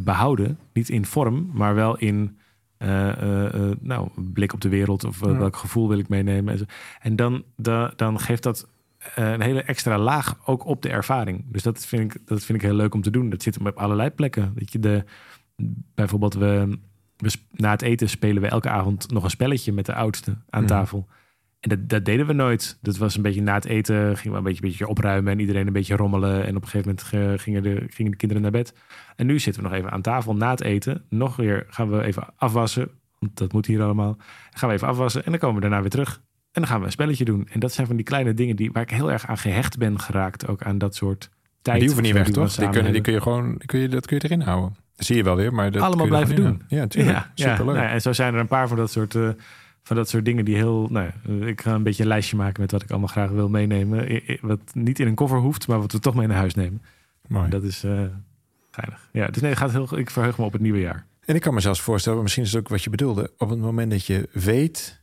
behouden? 0.00 0.58
Niet 0.72 0.88
in 0.88 1.04
vorm, 1.06 1.50
maar 1.52 1.74
wel 1.74 1.98
in 1.98 2.36
eh, 2.76 3.08
eh, 3.08 3.54
eh, 3.70 3.76
nou, 3.80 4.08
blik 4.32 4.52
op 4.52 4.60
de 4.60 4.68
wereld... 4.68 5.04
of 5.04 5.22
eh, 5.22 5.30
Ja. 5.32 5.36
welk 5.38 5.56
gevoel 5.56 5.88
wil 5.88 5.98
ik 5.98 6.08
meenemen. 6.08 6.52
En, 6.52 6.58
zo. 6.58 6.64
en 7.00 7.16
dan, 7.16 7.42
da- 7.56 7.92
dan 7.96 8.20
geeft 8.20 8.42
dat 8.42 8.68
eh, 9.14 9.30
een 9.32 9.40
hele 9.40 9.62
extra 9.62 9.98
laag 9.98 10.38
ook 10.46 10.66
op 10.66 10.82
de 10.82 10.88
ervaring. 10.88 11.44
Dus 11.46 11.62
dat 11.62 11.86
vind, 11.86 12.14
ik, 12.14 12.20
dat 12.26 12.44
vind 12.44 12.58
ik 12.58 12.64
heel 12.64 12.76
leuk 12.76 12.94
om 12.94 13.02
te 13.02 13.10
doen. 13.10 13.30
Dat 13.30 13.42
zit 13.42 13.58
op 13.58 13.76
allerlei 13.78 14.10
plekken. 14.10 14.52
Dat 14.54 14.72
je 14.72 14.78
de, 14.78 15.04
bijvoorbeeld, 15.94 16.34
we, 16.34 16.78
we, 17.16 17.30
na 17.50 17.70
het 17.70 17.82
eten 17.82 18.08
spelen 18.08 18.42
we 18.42 18.48
elke 18.48 18.68
avond 18.68 19.10
nog 19.10 19.24
een 19.24 19.30
spelletje 19.30 19.72
met 19.72 19.86
de 19.86 19.94
oudste 19.94 20.36
aan 20.50 20.62
Mhm. 20.62 20.70
tafel. 20.72 21.06
En 21.62 21.68
dat, 21.68 21.88
dat 21.88 22.04
deden 22.04 22.26
we 22.26 22.32
nooit. 22.32 22.78
Dat 22.80 22.96
was 22.96 23.16
een 23.16 23.22
beetje 23.22 23.42
na 23.42 23.54
het 23.54 23.64
eten, 23.64 24.16
gingen 24.16 24.32
we 24.32 24.38
een 24.38 24.42
beetje, 24.44 24.60
beetje 24.60 24.88
opruimen 24.88 25.32
en 25.32 25.38
iedereen 25.40 25.66
een 25.66 25.72
beetje 25.72 25.96
rommelen. 25.96 26.44
En 26.46 26.56
op 26.56 26.62
een 26.62 26.68
gegeven 26.68 26.88
moment 26.88 27.02
ge- 27.02 27.34
gingen 27.42 27.62
de, 27.62 27.84
gingen 27.88 28.10
de 28.10 28.16
kinderen 28.16 28.42
naar 28.42 28.52
bed. 28.52 28.74
En 29.16 29.26
nu 29.26 29.38
zitten 29.38 29.62
we 29.62 29.68
nog 29.68 29.78
even 29.78 29.90
aan 29.90 30.02
tafel 30.02 30.34
na 30.34 30.50
het 30.50 30.60
eten. 30.62 31.04
Nog 31.08 31.36
weer 31.36 31.66
gaan 31.68 31.90
we 31.90 32.02
even 32.02 32.26
afwassen, 32.36 32.88
want 33.18 33.36
dat 33.36 33.52
moet 33.52 33.66
hier 33.66 33.82
allemaal. 33.82 34.14
Dan 34.16 34.26
gaan 34.58 34.68
we 34.68 34.74
even 34.74 34.88
afwassen 34.88 35.24
en 35.24 35.30
dan 35.30 35.40
komen 35.40 35.54
we 35.54 35.60
daarna 35.60 35.80
weer 35.80 35.90
terug. 35.90 36.14
En 36.52 36.60
dan 36.60 36.66
gaan 36.66 36.80
we 36.80 36.86
een 36.86 36.92
spelletje 36.92 37.24
doen. 37.24 37.48
En 37.52 37.60
dat 37.60 37.72
zijn 37.72 37.86
van 37.86 37.96
die 37.96 38.04
kleine 38.04 38.34
dingen 38.34 38.56
die, 38.56 38.72
waar 38.72 38.82
ik 38.82 38.90
heel 38.90 39.10
erg 39.12 39.26
aan 39.26 39.38
gehecht 39.38 39.78
ben 39.78 40.00
geraakt. 40.00 40.46
Ook 40.48 40.62
aan 40.62 40.78
dat 40.78 40.94
soort 40.94 41.30
tijd. 41.62 41.76
Die 41.78 41.86
hoeven 41.86 42.04
niet 42.04 42.12
weg, 42.14 42.28
toch? 42.30 42.54
Die, 42.54 42.68
kunnen, 42.68 42.92
die 42.92 43.00
kun 43.00 43.12
je 43.12 43.20
gewoon, 43.20 43.60
kun 43.66 43.80
je, 43.80 43.88
dat 43.88 44.06
kun 44.06 44.16
je 44.16 44.24
erin 44.24 44.40
houden. 44.40 44.76
Dat 44.96 45.06
zie 45.06 45.16
je 45.16 45.22
wel 45.22 45.36
weer, 45.36 45.54
maar 45.54 45.70
dat 45.70 45.82
Allemaal 45.82 46.06
blijven 46.06 46.42
houden. 46.42 46.62
Ja, 46.68 46.86
tuurlijk. 46.86 47.16
Ja, 47.16 47.30
ja. 47.34 47.50
Superleuk. 47.50 47.74
Nou 47.76 47.86
ja, 47.88 47.92
en 47.92 48.00
zo 48.00 48.12
zijn 48.12 48.34
er 48.34 48.40
een 48.40 48.46
paar 48.46 48.68
van 48.68 48.76
dat 48.76 48.90
soort, 48.90 49.14
eh, 49.14 49.28
van 49.82 49.96
dat 49.96 50.08
soort 50.08 50.24
dingen 50.24 50.44
die 50.44 50.54
heel. 50.54 50.88
Nou, 50.90 51.10
ja, 51.26 51.46
ik 51.46 51.60
ga 51.60 51.74
een 51.74 51.82
beetje 51.82 52.02
een 52.02 52.08
lijstje 52.08 52.36
maken 52.36 52.60
met 52.60 52.70
wat 52.70 52.82
ik 52.82 52.90
allemaal 52.90 53.08
graag 53.08 53.30
wil 53.30 53.48
meenemen. 53.48 54.22
Wat 54.40 54.60
niet 54.72 54.98
in 55.00 55.06
een 55.06 55.14
koffer 55.14 55.38
hoeft, 55.38 55.68
maar 55.68 55.78
wat 55.80 55.92
we 55.92 55.98
toch 55.98 56.14
mee 56.14 56.26
naar 56.26 56.36
huis 56.36 56.54
nemen. 56.54 56.82
Mooi. 57.28 57.48
Dat 57.50 57.62
is 57.62 57.84
eh 57.84 58.04
geinig. 58.70 59.08
Ja, 59.12 59.26
dus 59.26 59.40
nee, 59.42 59.50
het 59.50 59.58
gaat 59.60 59.70
heel, 59.72 59.98
ik 59.98 60.10
verheug 60.10 60.38
me 60.38 60.44
op 60.44 60.52
het 60.52 60.62
nieuwe 60.62 60.80
jaar. 60.80 61.06
En 61.24 61.34
ik 61.34 61.40
kan 61.40 61.54
me 61.54 61.60
zelfs 61.60 61.80
voorstellen, 61.80 62.22
misschien 62.22 62.42
is 62.44 62.52
het 62.52 62.60
ook 62.62 62.68
wat 62.68 62.82
je 62.84 62.90
bedoelde. 62.90 63.32
Op 63.38 63.48
het 63.50 63.58
moment 63.58 63.90
dat 63.90 64.06
je 64.06 64.28
weet 64.32 65.00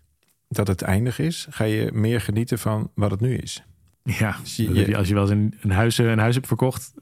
dat 0.47 0.67
het 0.67 0.81
eindig 0.81 1.19
is, 1.19 1.47
ga 1.49 1.63
je 1.63 1.89
meer 1.93 2.21
genieten 2.21 2.59
van 2.59 2.91
wat 2.95 3.11
het 3.11 3.19
nu 3.19 3.35
is. 3.35 3.63
Ja, 4.03 4.35
Zie 4.43 4.65
dat 4.65 4.73
je- 4.75 4.81
heb 4.81 4.89
je- 4.89 4.97
als 4.97 5.07
je 5.07 5.13
wel 5.13 5.23
eens 5.23 5.31
een, 5.31 5.53
een, 5.61 5.71
huis, 5.71 5.97
een 5.97 6.19
huis 6.19 6.35
hebt 6.35 6.47
verkocht, 6.47 6.93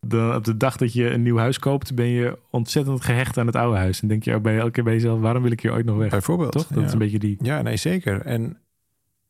dan 0.00 0.34
op 0.34 0.44
de 0.44 0.56
dag 0.56 0.76
dat 0.76 0.92
je 0.92 1.10
een 1.10 1.22
nieuw 1.22 1.36
huis 1.36 1.58
koopt, 1.58 1.94
ben 1.94 2.06
je 2.06 2.38
ontzettend 2.50 3.04
gehecht 3.04 3.38
aan 3.38 3.46
het 3.46 3.56
oude 3.56 3.76
huis. 3.76 4.02
En 4.02 4.08
denk 4.08 4.24
je 4.24 4.34
ook 4.34 4.42
bij 4.42 4.58
elke 4.58 4.70
keer 4.70 4.84
bij 4.84 4.92
jezelf, 4.92 5.20
waarom 5.20 5.42
wil 5.42 5.52
ik 5.52 5.60
hier 5.60 5.72
ooit 5.72 5.86
nog 5.86 5.96
weg? 5.96 6.10
Bijvoorbeeld. 6.10 6.52
Toch? 6.52 6.66
Dat 6.66 6.78
ja. 6.78 6.84
is 6.84 6.92
een 6.92 6.98
beetje 6.98 7.18
die. 7.18 7.36
Ja, 7.40 7.62
nee, 7.62 7.76
zeker. 7.76 8.20
En 8.20 8.58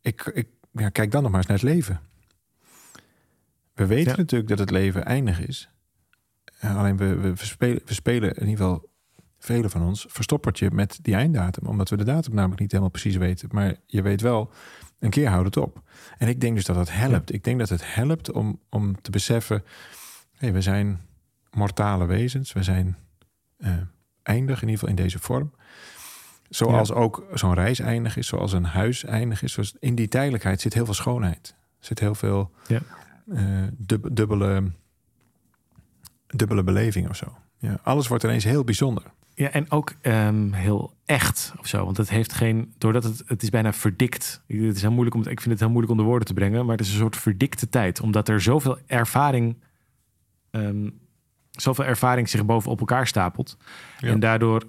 ik, 0.01 0.31
ik 0.35 0.49
ja, 0.73 0.89
kijk 0.89 1.11
dan 1.11 1.23
nog 1.23 1.31
maar 1.31 1.41
eens 1.41 1.49
naar 1.49 1.59
het 1.59 1.69
leven. 1.69 2.01
We 3.75 3.87
weten 3.87 4.11
Ja. 4.11 4.17
natuurlijk 4.17 4.51
dat 4.51 4.59
het 4.59 4.71
leven 4.71 5.05
eindig 5.05 5.47
is. 5.47 5.69
Alleen 6.61 6.97
we, 6.97 7.17
we, 7.17 7.33
spelen, 7.37 7.81
we 7.85 7.95
spelen 7.95 8.35
in 8.35 8.49
ieder 8.49 8.65
geval 8.65 8.89
velen 9.39 9.71
van 9.71 9.83
ons 9.83 10.07
verstoppertje 10.09 10.71
met 10.71 10.99
die 11.03 11.15
einddatum. 11.15 11.67
Omdat 11.67 11.89
we 11.89 11.97
de 11.97 12.05
datum 12.05 12.35
namelijk 12.35 12.61
niet 12.61 12.71
helemaal 12.71 12.93
precies 12.93 13.17
weten. 13.17 13.49
Maar 13.53 13.75
je 13.87 14.03
weet 14.03 14.21
wel, 14.21 14.53
een 14.99 15.11
keer 15.11 15.29
houdt 15.29 15.47
het 15.47 15.57
op. 15.57 15.83
En 16.19 16.29
ik 16.29 16.41
denk 16.41 16.55
dus 16.55 16.65
dat 16.65 16.77
het 16.77 16.93
helpt. 16.93 17.33
Ik 17.33 17.45
denk 17.45 17.59
dat 17.59 17.69
het 17.69 17.95
helpt 17.95 18.33
om, 18.33 18.61
om 18.71 19.01
te 19.01 19.11
beseffen... 19.11 19.65
Hey, 20.37 20.53
we 20.53 20.61
zijn 20.61 21.01
mortale 21.51 22.07
wezens. 22.07 22.53
We 22.53 22.63
zijn 22.63 22.97
eh, 23.59 23.71
eindig, 24.23 24.63
in 24.63 24.69
ieder 24.69 24.79
geval 24.81 24.89
in 24.89 25.03
deze 25.03 25.19
vorm. 25.19 25.53
Zoals 26.49 26.93
ook 26.93 27.25
zo'n 27.35 27.55
reis 27.55 27.79
eindig 27.79 28.17
is, 28.17 28.27
zoals 28.27 28.53
een 28.53 28.65
huis 28.65 29.05
eindig 29.05 29.43
is. 29.43 29.53
Zoals 29.53 29.75
in 29.81 29.95
die 29.95 30.09
tijdelijkheid 30.09 30.61
zit 30.61 30.75
heel 30.75 30.85
veel 30.85 30.95
schoonheid. 30.95 31.55
Er 31.81 31.87
zit 31.87 31.99
heel 32.01 32.15
veel 32.15 32.51
Ja. 32.67 32.81
eh, 33.33 33.63
dub- 33.73 34.09
dubbele, 34.13 34.63
dubbele 36.27 36.63
beleving 36.65 37.09
of 37.09 37.17
zo. 37.17 37.37
Ja, 37.59 37.79
alles 37.83 38.09
wordt 38.09 38.25
ineens 38.25 38.45
heel 38.45 38.65
bijzonder. 38.65 39.03
Ja, 39.35 39.51
en 39.51 39.71
ook 39.71 39.95
ehm, 40.01 40.53
heel 40.53 40.95
echt 41.05 41.53
of 41.59 41.67
zo. 41.67 41.85
Want 41.85 41.97
het 41.97 42.09
heeft 42.11 42.33
geen. 42.33 42.75
Doordat 42.79 43.05
het. 43.05 43.23
Het 43.27 43.43
is 43.43 43.51
bijna 43.51 43.73
verdikt. 43.73 44.43
Het 44.47 44.77
is 44.77 44.81
heel 44.83 44.91
moeilijk 44.91 45.17
om, 45.17 45.21
ik 45.23 45.41
vind 45.41 45.51
het 45.51 45.59
heel 45.61 45.69
moeilijk 45.71 45.93
om 45.93 45.99
de 45.99 46.05
woorden 46.05 46.27
te 46.27 46.35
brengen. 46.35 46.67
Maar 46.67 46.77
het 46.77 46.87
is 46.87 46.93
een 46.93 46.99
soort 46.99 47.17
verdikte 47.17 47.69
tijd. 47.69 48.01
Omdat 48.01 48.29
er 48.29 48.41
zoveel 48.41 48.79
ervaring. 48.87 49.57
Ehm, 50.61 50.91
zoveel 51.51 51.85
ervaring 51.85 52.29
zich 52.29 52.45
bovenop 52.45 52.79
elkaar 52.81 53.07
stapelt. 53.07 53.57
Ja. 53.99 54.09
En 54.09 54.21
daardoor. 54.21 54.63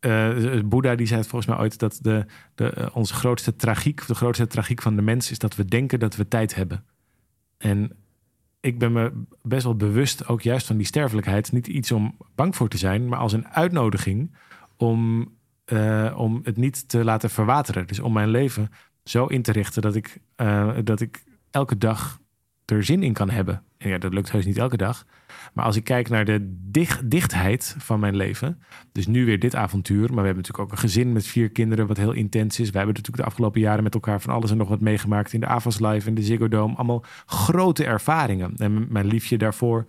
eh 0.00 0.60
Boeddha 0.64 0.94
die 0.94 1.06
zei 1.06 1.20
het 1.20 1.28
volgens 1.28 1.50
mij 1.50 1.60
ooit 1.60 1.78
dat 1.78 1.98
de, 2.02 2.24
de, 2.54 2.70
eh, 2.70 2.96
onze 2.96 3.14
grootste 3.14 3.56
tragiek, 3.56 4.06
de 4.06 4.14
grootste 4.14 4.46
tragiek 4.46 4.82
van 4.82 4.96
de 4.96 5.02
mens 5.02 5.30
is 5.30 5.38
dat 5.38 5.56
we 5.56 5.64
denken 5.64 5.98
dat 5.98 6.16
we 6.16 6.28
tijd 6.28 6.54
hebben. 6.54 6.84
En 7.58 7.90
ik 8.60 8.78
ben 8.78 8.92
me 8.92 9.12
best 9.42 9.64
wel 9.64 9.76
bewust, 9.76 10.28
ook 10.28 10.42
juist 10.42 10.66
van 10.66 10.76
die 10.76 10.86
sterfelijkheid, 10.86 11.52
niet 11.52 11.66
iets 11.66 11.92
om 11.92 12.16
bang 12.34 12.56
voor 12.56 12.68
te 12.68 12.78
zijn, 12.78 13.08
maar 13.08 13.18
als 13.18 13.32
een 13.32 13.48
uitnodiging 13.48 14.36
om, 14.76 15.32
eh, 15.64 16.14
om 16.16 16.40
het 16.42 16.56
niet 16.56 16.88
te 16.88 17.04
laten 17.04 17.30
verwateren. 17.30 17.86
Dus 17.86 18.00
om 18.00 18.12
mijn 18.12 18.28
leven 18.28 18.70
zo 19.04 19.26
in 19.26 19.42
te 19.42 19.52
richten 19.52 19.82
dat 19.82 19.94
ik, 19.94 20.20
dat 20.84 21.00
ik 21.00 21.24
elke 21.50 21.78
dag 21.78 22.20
er 22.64 22.84
zin 22.84 23.02
in 23.02 23.12
kan 23.12 23.30
hebben. 23.30 23.62
Ja, 23.88 23.98
dat 23.98 24.14
lukt 24.14 24.32
heus 24.32 24.44
niet 24.44 24.58
elke 24.58 24.76
dag. 24.76 25.04
Maar 25.52 25.64
als 25.64 25.76
ik 25.76 25.84
kijk 25.84 26.08
naar 26.08 26.24
de 26.24 26.56
dicht, 26.70 27.10
dichtheid 27.10 27.76
van 27.78 28.00
mijn 28.00 28.16
leven, 28.16 28.62
dus 28.92 29.06
nu 29.06 29.24
weer 29.24 29.38
dit 29.38 29.54
avontuur, 29.54 29.98
maar 30.00 30.20
we 30.20 30.26
hebben 30.26 30.36
natuurlijk 30.36 30.64
ook 30.64 30.72
een 30.72 30.88
gezin 30.88 31.12
met 31.12 31.26
vier 31.26 31.50
kinderen 31.50 31.86
wat 31.86 31.96
heel 31.96 32.12
intens 32.12 32.60
is. 32.60 32.70
We 32.70 32.76
hebben 32.76 32.94
natuurlijk 32.94 33.22
de 33.22 33.28
afgelopen 33.28 33.60
jaren 33.60 33.82
met 33.82 33.94
elkaar 33.94 34.20
van 34.20 34.34
alles 34.34 34.50
en 34.50 34.56
nog 34.56 34.68
wat 34.68 34.80
meegemaakt 34.80 35.32
in 35.32 35.40
de 35.40 35.46
Avas 35.46 35.80
Live 35.80 36.08
en 36.08 36.14
de 36.14 36.22
Ziggo 36.22 36.48
Dome. 36.48 36.74
Allemaal 36.76 37.04
grote 37.26 37.84
ervaringen. 37.84 38.54
En 38.56 38.92
mijn 38.92 39.06
liefje 39.06 39.38
daarvoor 39.38 39.86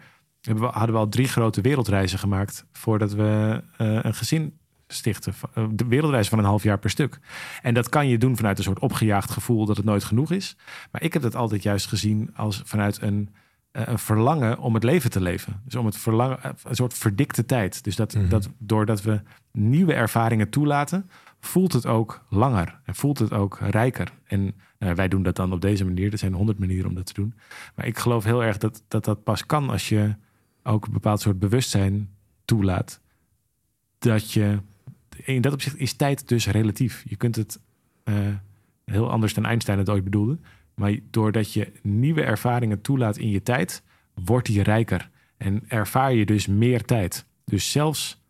we, 0.54 0.66
hadden 0.66 0.96
we 0.96 1.02
al 1.02 1.10
drie 1.10 1.28
grote 1.28 1.62
wereldreizen 1.62 2.20
gemaakt 2.20 2.66
voordat 2.72 3.14
we 3.14 3.62
eh, 3.78 4.00
een 4.02 4.14
gezin 4.14 4.58
stichten. 4.88 5.34
Eh, 5.54 5.66
De 5.72 5.86
wereldreis 5.86 6.30
van 6.30 6.40
een 6.40 6.46
half 6.46 6.64
jaar 6.64 6.80
per 6.80 6.90
stuk. 6.90 7.20
En 7.62 7.74
dat 7.74 7.90
kan 7.90 8.08
je 8.08 8.18
doen 8.18 8.38
vanuit 8.38 8.58
een 8.58 8.64
soort 8.64 8.80
opgejaagd 8.80 9.32
gevoel 9.32 9.66
dat 9.66 9.78
het 9.78 9.86
nooit 9.86 10.04
genoeg 10.04 10.32
is. 10.32 10.58
Maar 10.92 11.04
ik 11.04 11.14
heb 11.14 11.22
dat 11.22 11.36
altijd 11.36 11.64
juist 11.64 11.88
gezien 11.88 12.30
als 12.36 12.62
vanuit 12.66 13.02
een, 13.02 13.36
een 13.76 14.00
verlangen 14.00 14.60
om 14.60 14.74
het 14.74 14.84
leven 14.84 15.10
te 15.10 15.22
leven. 15.22 15.62
Dus 15.64 15.76
om 15.76 15.86
het 15.86 15.98
verlangen, 15.98 16.44
eh, 16.44 16.52
een 16.64 16.76
soort 16.76 16.94
verdikte 16.94 17.46
tijd. 17.46 17.84
Dus 17.84 17.96
dat, 17.96 18.14
Mhm. 18.16 18.30
dat 18.30 18.50
doordat 18.58 19.02
we 19.02 19.22
nieuwe 19.52 19.94
ervaringen 19.94 20.50
toelaten, 20.50 21.10
voelt 21.40 21.74
het 21.74 21.86
ook 21.86 22.26
langer 22.30 22.80
en 22.84 22.96
voelt 22.96 23.20
het 23.20 23.34
ook 23.34 23.60
rijker. 23.60 24.12
En 24.26 24.54
nou, 24.80 24.96
wij 24.96 25.08
doen 25.08 25.24
dat 25.24 25.36
dan 25.36 25.52
op 25.54 25.62
deze 25.62 25.86
manier. 25.86 26.12
Er 26.12 26.18
zijn 26.18 26.34
honderd 26.34 26.60
manieren 26.60 26.90
om 26.90 26.96
dat 26.96 27.06
te 27.06 27.14
doen. 27.14 27.34
Maar 27.76 27.86
ik 27.86 27.98
geloof 27.98 28.24
heel 28.24 28.44
erg 28.44 28.58
dat, 28.58 28.84
dat 28.88 29.06
dat 29.06 29.24
pas 29.24 29.46
kan 29.46 29.70
als 29.70 29.90
je 29.90 30.16
ook 30.64 30.86
een 30.86 30.94
bepaald 30.94 31.22
soort 31.22 31.40
bewustzijn 31.40 32.10
toelaat. 32.46 33.02
Dat 34.00 34.32
je, 34.32 34.60
in 35.24 35.42
dat 35.42 35.54
opzicht 35.54 35.78
is 35.78 35.94
tijd 35.94 36.28
dus 36.28 36.48
relatief. 36.48 37.04
Je 37.08 37.16
kunt 37.16 37.36
het 37.36 37.60
eh, 38.04 38.16
heel 38.86 39.12
anders 39.12 39.34
dan 39.34 39.46
Einstein 39.46 39.78
het 39.78 39.90
ooit 39.90 40.04
bedoelde. 40.04 40.38
Maar 40.76 40.96
doordat 41.10 41.54
je 41.54 41.72
nieuwe 41.82 42.24
ervaringen 42.24 42.82
toelaat 42.82 43.18
in 43.18 43.30
je 43.30 43.44
tijd, 43.44 43.84
wordt 44.14 44.48
die 44.48 44.64
rijker. 44.64 45.10
En 45.38 45.64
ervaar 45.68 46.14
je 46.14 46.26
dus 46.26 46.48
meer 46.48 46.86
tijd. 46.86 47.26
Dus 47.46 47.72
zelfs 47.72 48.24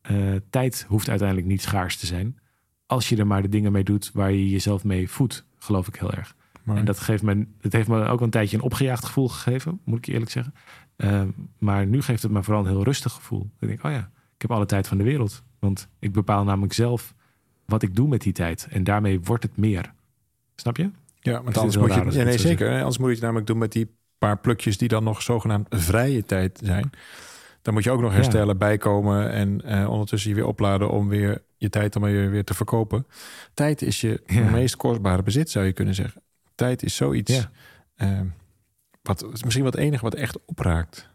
eh, 0.00 0.34
tijd 0.50 0.84
hoeft 0.88 1.08
uiteindelijk 1.08 1.48
niet 1.48 1.62
schaars 1.62 1.96
te 1.96 2.06
zijn. 2.06 2.38
Als 2.86 3.08
je 3.08 3.16
er 3.16 3.26
maar 3.26 3.42
de 3.42 3.48
dingen 3.48 3.72
mee 3.72 3.84
doet 3.84 4.10
waar 4.12 4.32
je 4.32 4.50
jezelf 4.50 4.84
mee 4.84 5.10
voedt, 5.10 5.46
geloof 5.58 5.88
ik 5.88 5.96
heel 5.96 6.12
erg. 6.12 6.36
Maar 6.62 6.76
En 6.76 6.84
dat, 6.84 6.98
geeft 6.98 7.22
me, 7.22 7.46
dat 7.60 7.72
heeft 7.72 7.88
me 7.88 8.04
ook 8.04 8.20
een 8.20 8.30
tijdje 8.30 8.56
een 8.56 8.62
opgejaagd 8.62 9.04
gevoel 9.04 9.28
gegeven, 9.28 9.80
moet 9.84 9.98
ik 9.98 10.06
je 10.06 10.12
eerlijk 10.12 10.30
zeggen. 10.30 10.54
Eh, 10.96 11.22
maar 11.58 11.86
nu 11.86 12.02
geeft 12.02 12.22
het 12.22 12.32
me 12.32 12.42
vooral 12.42 12.62
een 12.62 12.70
heel 12.70 12.84
rustig 12.84 13.12
gevoel. 13.12 13.50
Ik 13.58 13.68
denk, 13.68 13.84
oh 13.84 13.90
ja, 13.90 14.10
ik 14.34 14.42
heb 14.42 14.50
alle 14.50 14.66
tijd 14.66 14.88
van 14.88 14.98
de 14.98 15.04
wereld. 15.04 15.42
Want 15.58 15.88
ik 15.98 16.12
bepaal 16.12 16.44
namelijk 16.44 16.72
zelf 16.72 17.14
wat 17.66 17.82
ik 17.82 17.94
doe 17.94 18.08
met 18.08 18.20
die 18.20 18.32
tijd. 18.32 18.66
En 18.70 18.84
daarmee 18.84 19.20
wordt 19.20 19.42
het 19.42 19.56
meer. 19.56 19.92
Snap 20.54 20.76
je? 20.76 20.90
Ja, 21.24 21.32
want 21.42 21.48
is 21.48 21.56
anders 21.56 21.76
moet 21.76 21.94
je, 22.12 22.18
ja, 22.18 22.24
nee, 22.24 22.38
zeker. 22.38 22.78
Anders 22.78 22.98
moet 22.98 23.06
je 23.08 23.14
het 23.14 23.22
namelijk 23.22 23.46
doen 23.46 23.58
met 23.58 23.72
die 23.72 23.96
paar 24.18 24.38
plukjes 24.38 24.78
die 24.78 24.88
dan 24.88 25.04
nog 25.04 25.22
zogenaamd 25.22 25.66
vrije 25.70 26.24
tijd 26.24 26.60
zijn. 26.64 26.90
Dan 27.62 27.74
moet 27.74 27.84
je 27.84 27.90
ook 27.90 28.00
nog 28.00 28.12
herstellen, 28.12 28.58
bijkomen 28.58 29.30
en 29.30 29.60
eh, 29.64 29.90
ondertussen 29.90 30.30
je 30.30 30.36
weer 30.36 30.46
opladen 30.46 30.90
om 30.90 31.08
weer 31.08 31.42
je 31.56 31.68
tijd 31.68 31.92
dan 31.92 32.02
weer, 32.02 32.30
weer 32.30 32.44
te 32.44 32.54
verkopen. 32.54 33.06
Tijd 33.54 33.82
is 33.82 34.00
je 34.00 34.22
Ja. 34.26 34.50
meest 34.50 34.76
kostbare 34.76 35.22
bezit, 35.22 35.50
zou 35.50 35.64
je 35.66 35.72
kunnen 35.72 35.94
zeggen. 35.94 36.22
Tijd 36.54 36.82
is 36.82 36.96
zoiets, 36.96 37.34
Ja. 37.36 37.50
eh, 37.94 38.20
wat 39.02 39.26
misschien 39.42 39.64
wat 39.64 39.76
enige 39.76 40.02
wat 40.02 40.14
echt 40.14 40.38
opraakt. 40.44 41.10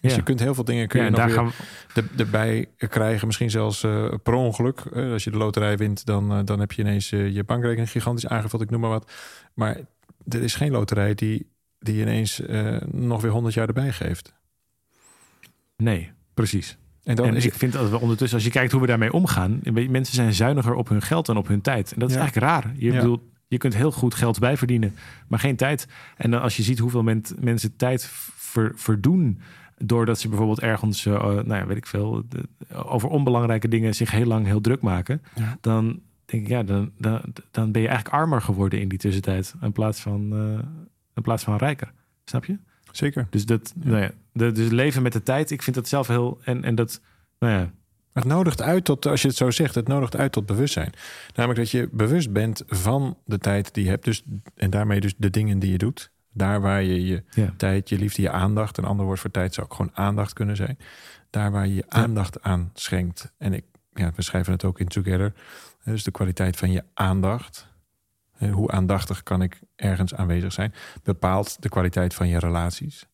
Dus 0.00 0.10
Ja. 0.10 0.16
je 0.16 0.22
kunt 0.22 0.40
heel 0.40 0.54
veel 0.54 0.64
dingen 0.64 0.88
kun 0.88 0.98
Ja, 1.00 1.04
je 1.06 1.10
en 1.12 1.16
nog 1.18 1.34
daar 1.34 1.44
weer 1.44 1.52
we, 1.94 2.00
er- 2.00 2.20
erbij 2.20 2.66
krijgen. 2.88 3.26
Misschien 3.26 3.50
zelfs 3.50 3.82
eh, 3.82 4.08
per 4.22 4.34
ongeluk. 4.34 4.80
Eh, 4.80 5.12
als 5.12 5.24
je 5.24 5.30
de 5.30 5.36
loterij 5.36 5.76
wint, 5.76 6.06
dan, 6.06 6.32
eh, 6.32 6.38
dan 6.44 6.60
heb 6.60 6.72
je 6.72 6.82
ineens 6.82 7.10
je 7.10 7.44
bankrekening 7.46 7.90
gigantisch 7.90 8.26
aangevuld. 8.28 8.62
Ik 8.62 8.70
noem 8.70 8.80
maar 8.80 8.90
wat. 8.90 9.12
Maar 9.54 9.80
er 10.28 10.42
is 10.42 10.54
geen 10.54 10.70
loterij 10.70 11.14
die, 11.14 11.50
die 11.78 12.00
ineens 12.00 12.42
nog 12.90 13.22
weer 13.22 13.30
100 13.30 13.54
jaar 13.54 13.66
erbij 13.66 13.92
geeft. 13.92 14.34
nee, 15.76 16.12
precies. 16.34 16.76
En 17.04 17.16
dan 17.16 17.26
en 17.26 17.34
is 17.36 17.44
ik 17.44 17.50
het, 17.50 17.58
vind 17.58 17.72
dat 17.72 17.90
we 17.90 18.00
ondertussen, 18.00 18.36
als 18.36 18.46
je 18.46 18.52
kijkt 18.52 18.72
hoe 18.72 18.80
we 18.80 18.86
daarmee 18.86 19.12
omgaan, 19.12 19.60
mensen 19.72 20.14
zijn 20.14 20.32
zuiniger 20.34 20.74
op 20.74 20.88
hun 20.88 21.02
geld 21.02 21.26
dan 21.26 21.36
op 21.36 21.48
hun 21.48 21.60
tijd. 21.60 21.92
En 21.92 21.98
dat 21.98 22.08
is 22.08 22.14
Ja. 22.14 22.20
eigenlijk 22.20 22.52
raar. 22.52 22.72
Je, 22.76 22.92
Ja. 22.92 22.98
bedoelt, 22.98 23.20
je 23.48 23.58
kunt 23.58 23.74
heel 23.76 23.92
goed 23.92 24.14
geld 24.14 24.38
bijverdienen, 24.38 24.94
maar 25.28 25.38
geen 25.38 25.56
tijd. 25.56 25.86
En 26.16 26.30
dan 26.30 26.40
als 26.42 26.56
je 26.56 26.62
ziet 26.62 26.78
hoeveel 26.78 27.02
men- 27.02 27.22
mensen 27.40 27.76
tijd 27.76 28.08
ver- 28.36 28.72
verdoen 28.74 29.40
doordat 29.76 30.18
ze 30.20 30.28
bijvoorbeeld 30.28 30.60
ergens, 30.60 31.06
eh, 31.06 31.12
nou 31.22 31.54
ja, 31.54 31.66
weet 31.66 31.76
ik 31.76 31.86
veel, 31.86 32.22
de- 32.28 32.48
over 32.84 33.08
onbelangrijke 33.08 33.68
dingen 33.68 33.94
zich 33.94 34.10
heel 34.10 34.26
lang 34.26 34.46
heel 34.46 34.60
druk 34.60 34.80
maken, 34.80 35.22
Ja. 35.34 35.58
dan 35.60 36.00
denk 36.24 36.42
ik, 36.42 36.48
ja, 36.48 36.62
dan, 36.62 36.90
dan, 36.98 37.20
dan 37.50 37.72
ben 37.72 37.82
je 37.82 37.88
eigenlijk 37.88 38.16
armer 38.18 38.42
geworden 38.42 38.80
in 38.80 38.88
die 38.88 38.98
tussentijd 38.98 39.54
in 39.60 39.72
plaats 39.72 40.00
van, 40.00 40.32
eh, 40.32 40.64
in 41.14 41.22
plaats 41.22 41.44
van 41.44 41.56
rijker. 41.56 41.92
Snap 42.24 42.44
je? 42.44 42.58
zeker. 42.92 43.26
Dus 43.30 43.46
dat, 43.46 43.74
Ja. 43.82 43.90
nou 43.90 44.02
ja, 44.02 44.10
de, 44.32 44.52
dus 44.52 44.68
leven 44.70 45.02
met 45.02 45.12
de 45.12 45.22
tijd, 45.22 45.50
ik 45.50 45.62
vind 45.62 45.76
dat 45.76 45.88
zelf 45.88 46.06
heel, 46.06 46.38
en, 46.44 46.64
en 46.64 46.74
dat, 46.74 47.00
nou 47.38 47.52
ja, 47.52 47.70
Het 48.12 48.24
nodigt 48.24 48.62
uit 48.62 48.84
tot, 48.84 49.06
als 49.06 49.22
je 49.22 49.28
het 49.28 49.36
zo 49.36 49.50
zegt, 49.50 49.74
het 49.74 49.88
nodigt 49.88 50.16
uit 50.16 50.32
tot 50.32 50.46
bewustzijn. 50.46 50.92
Namelijk 51.34 51.60
dat 51.60 51.70
je 51.70 51.88
bewust 51.92 52.32
bent 52.32 52.62
van 52.66 53.16
de 53.24 53.38
tijd 53.38 53.74
die 53.74 53.84
je 53.84 53.90
hebt. 53.90 54.04
Dus, 54.04 54.22
en 54.54 54.70
daarmee 54.70 55.00
dus 55.00 55.14
de 55.16 55.30
dingen 55.30 55.58
die 55.58 55.70
je 55.70 55.78
doet. 55.78 56.10
Daar 56.36 56.60
waar 56.60 56.82
je 56.82 57.06
je 57.06 57.22
Ja. 57.30 57.54
tijd, 57.56 57.88
je 57.88 57.98
liefde, 57.98 58.22
je 58.22 58.30
aandacht. 58.30 58.76
Een 58.78 58.84
ander 58.84 59.06
woord 59.06 59.20
voor 59.20 59.30
tijd 59.30 59.54
zou 59.54 59.66
ook 59.66 59.74
gewoon 59.74 59.96
aandacht 59.96 60.32
kunnen 60.32 60.56
zijn. 60.56 60.78
Daar 61.30 61.50
waar 61.50 61.66
je 61.66 61.74
je 61.74 61.84
aandacht 61.88 62.42
aan 62.42 62.70
schenkt. 62.74 63.32
En 63.38 63.52
ik, 63.52 63.64
ja, 63.92 64.12
we 64.16 64.22
schrijven 64.22 64.52
het 64.52 64.64
ook 64.64 64.78
in 64.80 64.88
Together. 64.88 65.32
Dus 65.84 66.04
de 66.04 66.10
kwaliteit 66.10 66.56
van 66.56 66.70
je 66.70 66.84
aandacht. 66.94 67.74
Hoe 68.50 68.70
aandachtig 68.70 69.22
kan 69.22 69.42
ik 69.42 69.60
ergens 69.76 70.14
aanwezig 70.14 70.52
zijn? 70.52 70.74
Bepaalt 71.02 71.62
de 71.62 71.68
kwaliteit 71.68 72.14
van 72.14 72.28
je 72.28 72.38
relaties. 72.38 73.06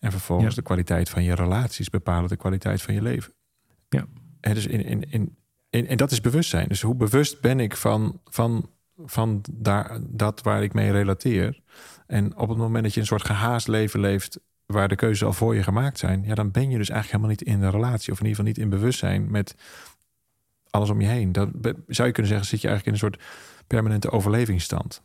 En 0.00 0.10
vervolgens 0.10 0.48
Ja. 0.54 0.54
de 0.60 0.62
kwaliteit 0.66 1.08
van 1.08 1.22
je 1.22 1.34
relaties 1.34 1.90
bepalen 1.90 2.28
de 2.28 2.36
kwaliteit 2.36 2.82
van 2.82 2.94
je 2.94 3.02
leven. 3.02 3.32
Ja. 3.88 4.06
En, 4.40 4.54
dus 4.54 4.66
in, 4.66 4.84
in, 4.84 5.10
in, 5.10 5.36
in, 5.70 5.86
en 5.86 5.96
dat 5.96 6.10
is 6.10 6.20
bewustzijn. 6.20 6.68
Dus 6.68 6.82
hoe 6.82 6.94
bewust 6.94 7.40
ben 7.40 7.60
ik 7.60 7.76
van, 7.76 8.20
van, 8.24 8.70
van 8.96 9.44
daar, 9.52 9.98
dat 10.08 10.42
waar 10.42 10.62
ik 10.62 10.72
mee 10.72 10.90
relateer? 10.92 11.60
En 12.10 12.36
op 12.36 12.48
het 12.48 12.58
moment 12.58 12.84
dat 12.84 12.94
je 12.94 13.00
een 13.00 13.06
soort 13.06 13.24
gehaast 13.24 13.68
leven 13.68 14.00
leeft, 14.00 14.40
waar 14.66 14.88
de 14.88 14.96
keuzes 14.96 15.24
al 15.26 15.32
voor 15.32 15.54
je 15.54 15.62
gemaakt 15.62 15.98
zijn, 15.98 16.22
ja, 16.24 16.34
dan 16.34 16.50
ben 16.50 16.70
je 16.70 16.78
dus 16.78 16.88
eigenlijk 16.90 17.10
helemaal 17.10 17.28
niet 17.28 17.42
in 17.42 17.62
een 17.62 17.70
relatie, 17.70 18.12
of 18.12 18.20
in 18.20 18.26
ieder 18.26 18.36
geval 18.44 18.44
niet 18.44 18.58
in 18.58 18.68
bewustzijn 18.78 19.30
met 19.30 19.54
alles 20.70 20.90
om 20.90 21.00
je 21.00 21.06
heen. 21.06 21.32
Dat 21.32 21.60
be- 21.60 21.76
zou 21.86 22.08
je 22.08 22.14
kunnen 22.14 22.32
zeggen, 22.32 22.48
zit 22.48 22.60
je 22.60 22.68
eigenlijk 22.68 22.86
in 22.86 22.92
een 22.92 23.12
soort 23.12 23.22
permanente 23.66 24.10
overlevingsstand. 24.10 25.02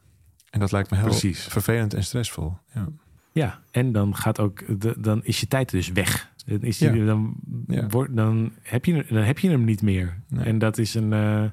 En 0.49 0.59
dat 0.59 0.71
lijkt 0.71 0.89
me 0.89 0.97
heel 0.97 1.05
Precies. 1.05 1.43
vervelend 1.43 1.93
en 1.93 2.03
stressvol. 2.03 2.57
Ja. 2.73 2.87
Ja, 3.31 3.59
en 3.71 3.91
dan 3.91 4.15
gaat 4.15 4.39
ook, 4.39 4.81
de, 4.81 4.95
dan 4.97 5.23
is 5.23 5.39
je 5.39 5.47
tijd 5.47 5.69
dus 5.69 5.91
weg. 5.91 6.33
Dan, 6.45 6.61
is 6.61 6.77
die, 6.77 6.93
Ja. 6.93 7.05
dan, 7.05 7.35
Ja. 7.67 7.87
wordt, 7.87 8.15
dan, 8.15 8.51
heb 8.61 8.85
je, 8.85 9.05
dan 9.09 9.23
heb 9.23 9.39
je 9.39 9.49
hem 9.49 9.63
niet 9.63 9.81
meer. 9.81 10.21
Nee. 10.27 10.45
En 10.45 10.57
dat 10.57 10.77
is, 10.77 10.93
een, 10.93 11.13
eh, 11.13 11.43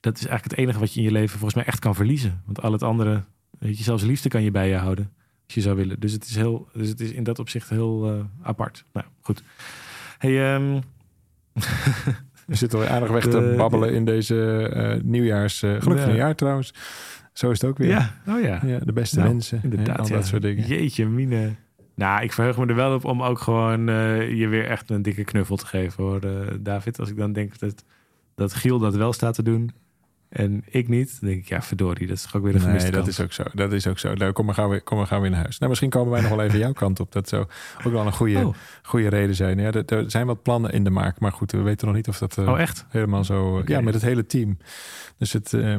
dat 0.00 0.16
is 0.18 0.26
eigenlijk 0.26 0.44
het 0.44 0.58
enige 0.58 0.78
wat 0.78 0.92
je 0.92 0.98
in 1.00 1.06
je 1.06 1.12
leven 1.12 1.30
volgens 1.38 1.54
mij 1.54 1.64
echt 1.64 1.78
kan 1.78 1.94
verliezen. 1.94 2.42
Want 2.44 2.60
al 2.62 2.72
het 2.72 2.82
andere, 2.82 3.24
weet 3.68 3.78
je, 3.78 3.84
zelfs 3.84 4.02
liefde 4.02 4.28
kan 4.28 4.42
je 4.42 4.50
bij 4.50 4.68
je 4.68 4.74
houden. 4.76 5.12
Als 5.44 5.54
je 5.54 5.60
zou 5.60 5.76
willen. 5.76 6.00
Dus 6.00 6.12
het 6.12 6.24
is, 6.24 6.36
heel, 6.36 6.68
dus 6.72 6.88
het 6.88 7.00
is 7.00 7.10
in 7.12 7.22
dat 7.24 7.38
opzicht 7.38 7.68
heel 7.68 8.10
eh, 8.12 8.46
apart. 8.46 8.84
Nou, 8.92 9.06
goed. 9.20 9.42
Hey, 10.18 10.54
ehm, 10.54 10.80
We 12.46 12.54
zitten 12.56 12.78
alweer 12.78 12.94
aardig 12.94 13.10
weg 13.10 13.22
te 13.22 13.30
De- 13.30 13.54
babbelen 13.56 13.92
in 13.92 14.04
deze 14.04 14.68
eh, 14.68 15.02
nieuwjaars... 15.02 15.62
eh 15.62 15.70
gelukkig 15.70 16.04
Ja. 16.04 16.06
nieuwjaar 16.06 16.34
trouwens. 16.34 16.74
Zo 17.32 17.50
is 17.50 17.60
het 17.60 17.70
ook 17.70 17.78
weer. 17.78 17.88
ja, 17.88 18.14
oh 18.28 18.40
ja. 18.42 18.60
Ja, 18.66 18.78
de 18.78 18.92
beste 18.92 19.18
Nou, 19.18 19.28
mensen. 19.28 19.60
Inderdaad, 19.62 19.96
en 19.96 20.02
al 20.02 20.08
ja. 20.08 20.14
dat 20.14 20.26
soort 20.26 20.42
dingen. 20.42 20.66
Jeetje, 20.66 21.06
mine. 21.06 21.54
Nou, 21.94 22.22
ik 22.22 22.32
verheug 22.32 22.58
me 22.58 22.66
er 22.66 22.74
wel 22.74 22.94
op 22.94 23.04
om 23.04 23.22
ook 23.22 23.38
gewoon 23.38 23.86
je 24.36 24.46
weer 24.48 24.66
echt 24.66 24.90
een 24.90 25.02
dikke 25.02 25.24
knuffel 25.24 25.56
te 25.56 25.66
geven 25.66 26.04
hoor, 26.04 26.20
David. 26.60 26.98
Als 26.98 27.10
ik 27.10 27.16
dan 27.16 27.32
denk 27.32 27.58
dat 27.58 27.84
dat 28.34 28.54
Giel 28.54 28.78
dat 28.78 28.94
wel 28.94 29.12
staat 29.12 29.34
te 29.34 29.42
doen 29.42 29.70
en 30.34 30.62
ik 30.66 30.88
niet, 30.88 31.20
dan 31.20 31.28
denk 31.28 31.40
ik, 31.42 31.48
ja, 31.48 31.62
verdorie, 31.62 32.06
dat 32.06 32.16
is 32.16 32.22
toch 32.22 32.36
ook 32.36 32.42
weer 32.42 32.54
een 32.54 32.60
gemiste 32.60 32.82
Nee, 32.90 32.96
dat 32.96 33.04
kans. 33.04 33.18
is 33.18 33.24
ook 33.24 33.32
zo. 33.32 33.42
Dat 33.52 33.72
is 33.72 33.86
ook 33.86 33.98
zo. 33.98 34.14
Nou, 34.14 34.32
kom 34.32 34.46
maar 34.46 34.54
gaan 34.54 34.68
we, 34.68 34.80
kom 34.80 34.96
maar 34.98 35.06
gaan 35.06 35.20
we 35.20 35.28
naar 35.28 35.40
huis. 35.40 35.58
Nou, 35.58 35.68
misschien 35.70 35.90
komen 35.90 36.12
wij 36.12 36.20
nog 36.20 36.30
wel 36.30 36.42
even 36.42 36.58
jouw 36.66 36.72
kant 36.72 37.00
op. 37.00 37.12
Dat 37.12 37.28
zou 37.28 37.46
ook 37.84 37.92
wel 37.92 38.06
een 38.06 38.12
goede, 38.12 38.46
Oh. 38.46 38.54
goede 38.82 39.08
reden 39.08 39.34
zijn. 39.34 39.58
Ja, 39.58 39.70
er, 39.72 39.84
er 39.84 40.10
zijn 40.10 40.26
wat 40.26 40.42
plannen 40.42 40.72
in 40.72 40.84
de 40.84 40.90
maak, 40.90 41.20
maar 41.20 41.32
goed, 41.32 41.52
we 41.52 41.60
weten 41.62 41.86
nog 41.86 41.96
niet 41.96 42.08
of 42.08 42.18
dat 42.18 42.38
eh, 42.38 42.48
Oh, 42.48 42.60
echt? 42.60 42.86
helemaal 42.88 43.24
zo. 43.24 43.62
Ja, 43.66 43.80
met 43.80 43.94
het 43.94 44.02
hele 44.02 44.26
team. 44.26 44.58
Dus 45.18 45.32
het, 45.32 45.52
eh, 45.52 45.76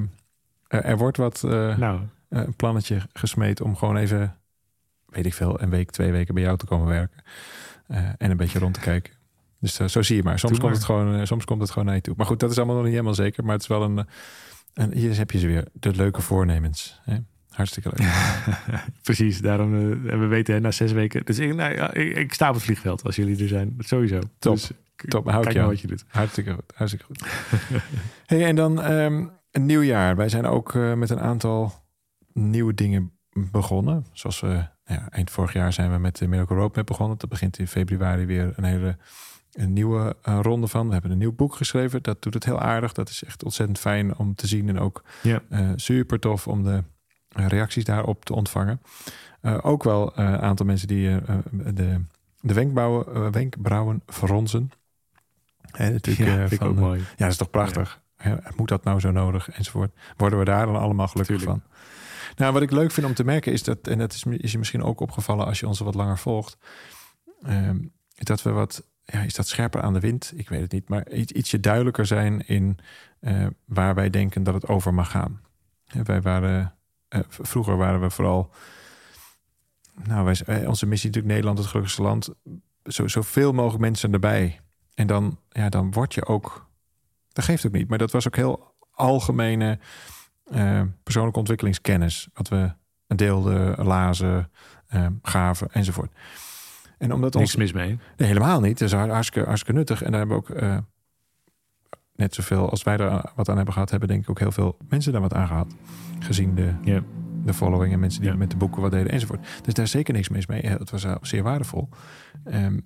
er, 0.67 0.97
wordt 0.97 1.17
wat 1.17 1.43
eh, 1.43 1.77
Nou, 1.77 1.99
een 2.29 2.55
plannetje 2.55 3.01
gesmeed 3.13 3.61
om 3.61 3.75
gewoon 3.75 3.97
even, 3.97 4.35
weet 5.05 5.25
ik 5.25 5.33
veel, 5.33 5.61
een 5.61 5.69
week, 5.69 5.91
twee 5.91 6.11
weken 6.11 6.33
bij 6.33 6.43
jou 6.43 6.57
te 6.57 6.65
komen 6.65 6.87
werken 6.87 7.23
en 8.17 8.31
een 8.31 8.37
beetje 8.37 8.59
rond 8.59 8.73
te 8.73 8.79
kijken. 8.79 9.13
Dus 9.65 9.79
eh, 9.79 9.87
zo 9.87 10.01
zie 10.01 10.15
je 10.15 10.23
maar. 10.23 10.39
Soms 10.39 10.59
komt. 10.59 10.75
Het 10.75 10.83
gewoon, 10.83 11.15
eh, 11.15 11.25
soms 11.25 11.45
komt 11.45 11.61
het 11.61 11.69
gewoon 11.71 11.85
naar 11.85 11.95
je 11.95 12.01
toe. 12.01 12.13
Maar 12.17 12.25
goed, 12.25 12.39
dat 12.39 12.51
is 12.51 12.57
allemaal 12.57 12.75
nog 12.75 12.83
niet 12.83 12.93
helemaal 12.93 13.13
zeker. 13.13 13.43
Maar 13.43 13.53
het 13.53 13.61
is 13.61 13.67
wel 13.67 13.83
een. 13.83 13.97
eh, 13.97 14.03
en 14.73 14.93
hier 14.93 15.17
heb 15.17 15.31
je 15.31 15.37
ze 15.39 15.47
weer. 15.47 15.67
De 15.73 15.95
leuke 15.95 16.21
voornemens. 16.21 16.99
Hè? 17.03 17.15
Hartstikke 17.49 17.89
leuk. 17.93 18.07
precies, 19.03 19.41
daarom, 19.41 19.73
en 20.09 20.19
we 20.19 20.25
weten 20.25 20.53
hè, 20.53 20.59
na 20.59 20.71
zes 20.71 20.91
weken, 20.91 21.25
dus 21.25 21.39
ik, 21.39 21.55
nou, 21.55 21.73
ja, 21.73 21.93
ik, 21.93 22.15
ik 22.15 22.33
sta 22.33 22.47
op 22.49 22.53
het 22.53 22.63
vliegveld 22.63 23.03
als 23.03 23.15
jullie 23.15 23.41
er 23.41 23.47
zijn, 23.47 23.75
sowieso. 23.79 24.19
Top, 24.39 24.53
Dus, 24.53 24.71
top, 24.95 25.29
hou 25.29 25.45
ik 25.47 25.53
jou. 25.53 25.67
wat 25.67 25.79
je 25.79 25.87
doet. 25.87 26.03
Hartstikke 26.07 26.53
goed. 26.53 26.71
Hartstikke 26.75 27.05
goed. 27.05 27.23
hey, 28.25 28.45
en 28.45 28.55
dan 28.55 28.81
ehm, 28.81 29.25
een 29.51 29.65
nieuw 29.65 29.81
jaar. 29.81 30.15
Wij 30.15 30.29
zijn 30.29 30.45
ook 30.45 30.73
met 30.73 31.09
een 31.09 31.19
aantal 31.19 31.73
nieuwe 32.33 32.73
dingen 32.73 33.11
begonnen. 33.51 34.05
Zoals 34.13 34.39
we 34.39 34.47
nou 34.47 35.01
ja, 35.01 35.09
eind 35.09 35.31
vorig 35.31 35.53
jaar 35.53 35.73
zijn 35.73 35.91
we 35.91 35.97
met 35.97 36.17
de 36.17 36.27
Miracle 36.27 36.55
Roadmap 36.55 36.85
begonnen. 36.85 37.17
Dat 37.17 37.29
begint 37.29 37.57
in 37.59 37.67
februari 37.67 38.25
weer 38.25 38.53
een 38.55 38.63
hele 38.63 38.97
een 39.55 39.73
nieuwe 39.73 40.15
eh, 40.21 40.39
ronde 40.41 40.67
van. 40.67 40.87
We 40.87 40.93
hebben 40.93 41.11
een 41.11 41.17
nieuw 41.17 41.33
boek 41.35 41.55
geschreven. 41.55 42.03
Dat 42.03 42.21
doet 42.21 42.33
het 42.33 42.45
heel 42.45 42.59
aardig. 42.59 42.93
Dat 42.93 43.09
is 43.09 43.23
echt 43.23 43.43
ontzettend 43.43 43.79
fijn 43.79 44.17
om 44.17 44.35
te 44.35 44.47
zien. 44.47 44.69
En 44.69 44.79
ook 44.79 45.03
Ja. 45.21 45.41
eh, 45.49 45.69
super 45.75 46.19
tof 46.19 46.47
om 46.47 46.63
de 46.63 46.83
eh, 47.29 47.47
reacties 47.47 47.83
daarop 47.83 48.25
te 48.25 48.33
ontvangen. 48.33 48.81
Ook 49.61 49.83
wel 49.83 50.17
een 50.19 50.37
aantal 50.39 50.65
mensen 50.65 50.87
die 50.87 51.19
de, 51.73 52.01
de 52.41 52.53
wenkbrauwen, 52.53 53.31
wenkbrauwen 53.31 54.01
fronsen. 54.07 54.71
Hè, 55.71 55.91
natuurlijk, 55.91 56.29
Ja, 56.29 56.47
vind 56.47 56.61
ik 56.61 56.67
ook 56.67 56.75
mooi. 56.75 56.99
ja, 56.99 57.05
dat 57.17 57.29
is 57.31 57.37
toch 57.37 57.49
prachtig. 57.49 58.01
Hè, 58.15 58.35
Moet 58.55 58.67
dat 58.69 58.83
nou 58.83 58.99
zo 58.99 59.11
nodig? 59.11 59.49
Enzovoort. 59.49 59.91
Worden 60.17 60.39
we 60.39 60.45
daar 60.45 60.65
dan 60.65 60.75
allemaal 60.75 61.07
gelukkig 61.07 61.37
Tuurlijk. 61.37 61.61
van? 61.61 61.77
Nou, 62.35 62.53
wat 62.53 62.61
ik 62.61 62.71
leuk 62.71 62.91
vind 62.91 63.07
om 63.07 63.13
te 63.13 63.23
merken 63.23 63.51
is 63.51 63.63
dat, 63.63 63.87
en 63.87 63.97
dat 63.97 64.13
is, 64.13 64.23
is 64.23 64.51
je 64.51 64.57
misschien 64.57 64.83
ook 64.83 64.99
opgevallen 64.99 65.45
als 65.45 65.59
je 65.59 65.67
ons 65.67 65.79
wat 65.79 65.95
langer 65.95 66.17
volgt, 66.17 66.57
ehm, 67.41 67.77
dat 68.15 68.41
we 68.41 68.49
wat, 68.51 68.83
ja, 69.05 69.21
is 69.21 69.33
dat 69.33 69.47
scherper 69.47 69.81
aan 69.81 69.93
de 69.93 69.99
wind? 69.99 70.33
Ik 70.35 70.49
weet 70.49 70.61
het 70.61 70.71
niet, 70.71 70.89
maar 70.89 71.11
iets, 71.11 71.31
ietsje 71.31 71.59
duidelijker 71.59 72.05
zijn 72.05 72.47
in 72.47 72.79
eh, 73.19 73.47
waar 73.65 73.95
wij 73.95 74.09
denken 74.09 74.43
dat 74.43 74.53
het 74.53 74.67
over 74.67 74.93
mag 74.93 75.11
gaan. 75.11 75.41
Wij 76.03 76.21
waren, 76.21 76.75
eh, 77.07 77.19
vroeger 77.27 77.77
waren 77.77 78.01
we 78.01 78.09
vooral, 78.09 78.53
nou, 80.03 80.25
wij, 80.25 80.41
eh, 80.45 80.67
onze 80.67 80.85
missie 80.85 81.09
natuurlijk 81.09 81.33
Nederland, 81.33 81.57
het 81.57 81.67
gelukkigste 81.67 82.01
land, 82.01 82.29
zo, 82.83 83.07
zoveel 83.07 83.51
mogelijk 83.51 83.81
mensen 83.81 84.13
erbij. 84.13 84.59
En 84.93 85.07
dan, 85.07 85.39
ja, 85.49 85.69
dan 85.69 85.91
word 85.91 86.13
je 86.13 86.25
ook, 86.25 86.69
dat 87.33 87.45
geeft 87.45 87.65
ook 87.65 87.71
niet, 87.71 87.89
maar 87.89 87.97
dat 87.97 88.11
was 88.11 88.27
ook 88.27 88.35
heel 88.35 88.73
algemene 88.91 89.79
persoonlijke 91.03 91.39
ontwikkelingskennis. 91.39 92.27
Wat 92.33 92.47
we 92.47 92.71
deelden, 93.07 93.85
lazen, 93.85 94.51
gaven 95.21 95.71
enzovoort. 95.71 96.11
En 96.97 97.13
omdat 97.13 97.33
Niks 97.33 97.45
ons, 97.45 97.55
mis 97.55 97.73
mee. 97.73 97.99
Nee, 98.17 98.27
helemaal 98.27 98.59
niet. 98.59 98.79
Dat 98.79 98.87
is 98.87 98.93
har- 98.93 99.09
hartstikke, 99.09 99.47
hartstikke 99.47 99.77
nuttig. 99.79 100.03
En 100.03 100.11
daar 100.11 100.19
hebben 100.19 100.37
we 100.37 100.43
ook 100.43 100.57
eh, 100.57 100.77
net 102.15 102.33
zoveel 102.33 102.69
als 102.69 102.83
wij 102.83 102.97
er 102.97 103.31
wat 103.35 103.49
aan 103.49 103.55
hebben 103.55 103.73
gehad, 103.73 103.89
hebben 103.89 104.07
denk 104.09 104.21
ik 104.23 104.29
ook 104.29 104.39
heel 104.39 104.51
veel 104.51 104.77
mensen 104.89 105.11
daar 105.11 105.21
wat 105.21 105.33
aan 105.33 105.47
gehad. 105.47 105.75
Gezien 106.19 106.55
de, 106.55 107.01
de 107.43 107.53
following 107.53 107.93
en 107.93 107.99
mensen 107.99 108.21
die 108.21 108.33
met 108.33 108.51
de 108.51 108.57
boeken 108.57 108.81
wat 108.81 108.91
deden 108.91 109.11
enzovoort. 109.11 109.47
Dus 109.63 109.73
daar 109.73 109.85
is 109.85 109.91
zeker 109.91 110.13
niks 110.13 110.29
mis 110.29 110.45
mee. 110.47 110.61
Het 110.61 110.89
was 110.91 111.03
eh, 111.03 111.15
zeer 111.21 111.43
waardevol. 111.43 111.89
Ehm, 112.43 112.79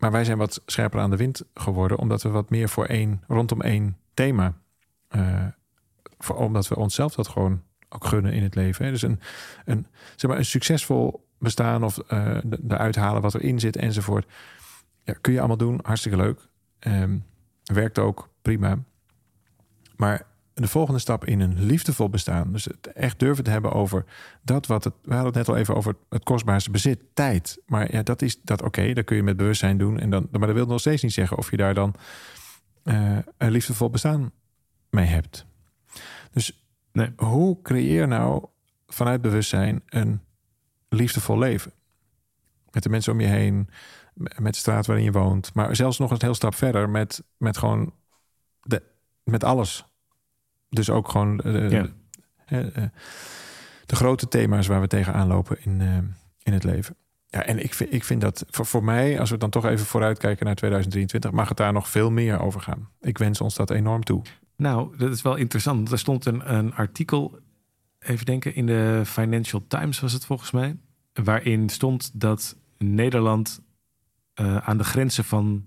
maar 0.00 0.10
wij 0.10 0.24
zijn 0.24 0.38
wat 0.38 0.62
scherper 0.66 1.00
aan 1.00 1.10
de 1.10 1.16
wind 1.16 1.42
geworden, 1.54 1.98
omdat 1.98 2.22
we 2.22 2.28
wat 2.28 2.50
meer 2.50 2.68
voor 2.68 2.84
één, 2.84 3.22
rondom 3.26 3.60
één 3.60 3.96
thema. 4.14 4.54
eh, 5.08 5.46
voor, 6.18 6.36
omdat 6.36 6.68
we 6.68 6.76
onszelf 6.76 7.14
dat 7.14 7.28
gewoon 7.28 7.62
ook 7.88 8.04
gunnen 8.06 8.32
in 8.32 8.42
het 8.42 8.54
leven. 8.54 8.84
Hè. 8.84 8.90
Dus 8.90 9.02
een, 9.02 9.20
een, 9.64 9.86
zeg 10.16 10.30
maar, 10.30 10.38
een 10.38 10.44
succesvol 10.44 11.23
bestaan 11.44 11.84
of 11.84 11.98
eh 11.98 12.36
de- 12.44 12.60
eruit 12.68 12.96
halen 12.96 13.22
wat 13.22 13.34
erin 13.34 13.60
zit 13.60 13.76
enzovoort. 13.76 14.26
Ja, 15.04 15.14
kun 15.20 15.32
je 15.32 15.38
allemaal 15.38 15.56
doen, 15.56 15.78
hartstikke 15.82 16.16
leuk. 16.18 16.48
Ehm, 16.78 17.18
werkt 17.64 17.98
ook 17.98 18.28
prima. 18.42 18.78
Maar 19.96 20.26
de 20.54 20.68
volgende 20.68 21.00
stap 21.00 21.24
in 21.24 21.40
een 21.40 21.64
liefdevol 21.64 22.08
bestaan, 22.08 22.52
dus 22.52 22.64
het 22.64 22.86
echt 22.92 23.18
durven 23.18 23.44
te 23.44 23.50
hebben 23.50 23.72
over 23.72 24.04
dat 24.42 24.66
wat 24.66 24.84
het. 24.84 24.94
We 25.02 25.14
hadden 25.14 25.26
het 25.26 25.34
net 25.34 25.48
al 25.48 25.56
even 25.56 25.74
over 25.76 25.96
het 26.08 26.22
kostbaarste 26.24 26.70
bezit, 26.70 27.00
tijd. 27.14 27.58
Maar 27.66 27.92
ja, 27.92 28.02
dat 28.02 28.22
is 28.22 28.40
dat 28.42 28.62
oké, 28.62 28.92
dat 28.92 29.04
kun 29.04 29.16
je 29.16 29.22
met 29.22 29.36
bewustzijn 29.36 29.78
doen. 29.78 29.98
En 29.98 30.10
dan, 30.10 30.28
maar 30.30 30.46
dat 30.46 30.56
wil 30.56 30.66
nog 30.66 30.80
steeds 30.80 31.02
niet 31.02 31.12
zeggen 31.12 31.36
of 31.38 31.50
je 31.50 31.56
daar 31.56 31.74
dan 31.74 31.94
eh, 32.82 33.18
een 33.38 33.50
liefdevol 33.50 33.90
bestaan 33.90 34.32
mee 34.90 35.06
hebt. 35.06 35.46
Dus 36.32 36.58
Nee. 36.92 37.12
hoe 37.16 37.62
creëer 37.62 38.08
nou 38.08 38.44
vanuit 38.86 39.22
bewustzijn 39.22 39.82
een 39.88 40.20
liefdevol 40.94 41.38
leven? 41.38 41.72
Met 42.70 42.82
de 42.82 42.88
mensen 42.88 43.12
om 43.12 43.20
je 43.20 43.26
heen, 43.26 43.68
met 44.14 44.52
de 44.52 44.58
straat 44.58 44.86
waarin 44.86 45.04
je 45.04 45.12
woont, 45.12 45.54
maar 45.54 45.76
zelfs 45.76 45.98
nog 45.98 46.10
een 46.10 46.16
heel 46.20 46.34
stap 46.34 46.54
verder 46.54 46.90
met, 46.90 47.22
met 47.36 47.58
gewoon 47.58 47.92
de, 48.60 48.82
met 49.24 49.44
alles. 49.44 49.84
Dus 50.68 50.90
ook 50.90 51.08
gewoon 51.08 51.36
de, 51.36 51.50
Ja. 51.70 51.86
de, 52.46 52.70
eh, 52.72 52.84
de 53.86 53.96
grote 53.96 54.28
thema's 54.28 54.66
waar 54.66 54.80
we 54.80 54.86
tegenaan 54.86 55.26
lopen 55.26 55.56
in, 55.64 55.80
eh, 55.80 55.96
in 56.42 56.52
het 56.52 56.64
leven. 56.64 56.96
Ja, 57.26 57.44
en 57.44 57.64
ik 57.64 57.74
vind, 57.74 57.92
ik 57.92 58.04
vind 58.04 58.20
dat 58.20 58.44
voor, 58.50 58.66
voor 58.66 58.84
mij, 58.84 59.20
als 59.20 59.30
we 59.30 59.36
dan 59.36 59.50
toch 59.50 59.64
even 59.66 59.86
vooruitkijken 59.86 60.46
naar 60.46 60.54
2023, 60.54 61.30
mag 61.30 61.48
het 61.48 61.56
daar 61.56 61.72
nog 61.72 61.88
veel 61.88 62.10
meer 62.10 62.40
over 62.40 62.60
gaan. 62.60 62.88
Ik 63.00 63.18
wens 63.18 63.40
ons 63.40 63.54
dat 63.54 63.70
enorm 63.70 64.04
toe. 64.04 64.22
Nou, 64.56 64.96
dat 64.96 65.12
is 65.12 65.22
wel 65.22 65.34
interessant. 65.36 65.90
Er 65.92 65.98
stond 65.98 66.24
een, 66.26 66.54
een 66.54 66.74
artikel, 66.74 67.38
even 67.98 68.26
denken, 68.26 68.54
in 68.54 68.66
de 68.66 69.02
Financial 69.04 69.64
Times 69.68 70.00
was 70.00 70.12
het 70.12 70.24
volgens 70.24 70.50
mij. 70.50 70.76
Waarin 71.22 71.68
stond 71.68 72.20
dat 72.20 72.56
Nederland 72.78 73.62
eh, 74.34 74.56
aan 74.56 74.78
de 74.78 74.84
grenzen 74.84 75.24
van 75.24 75.64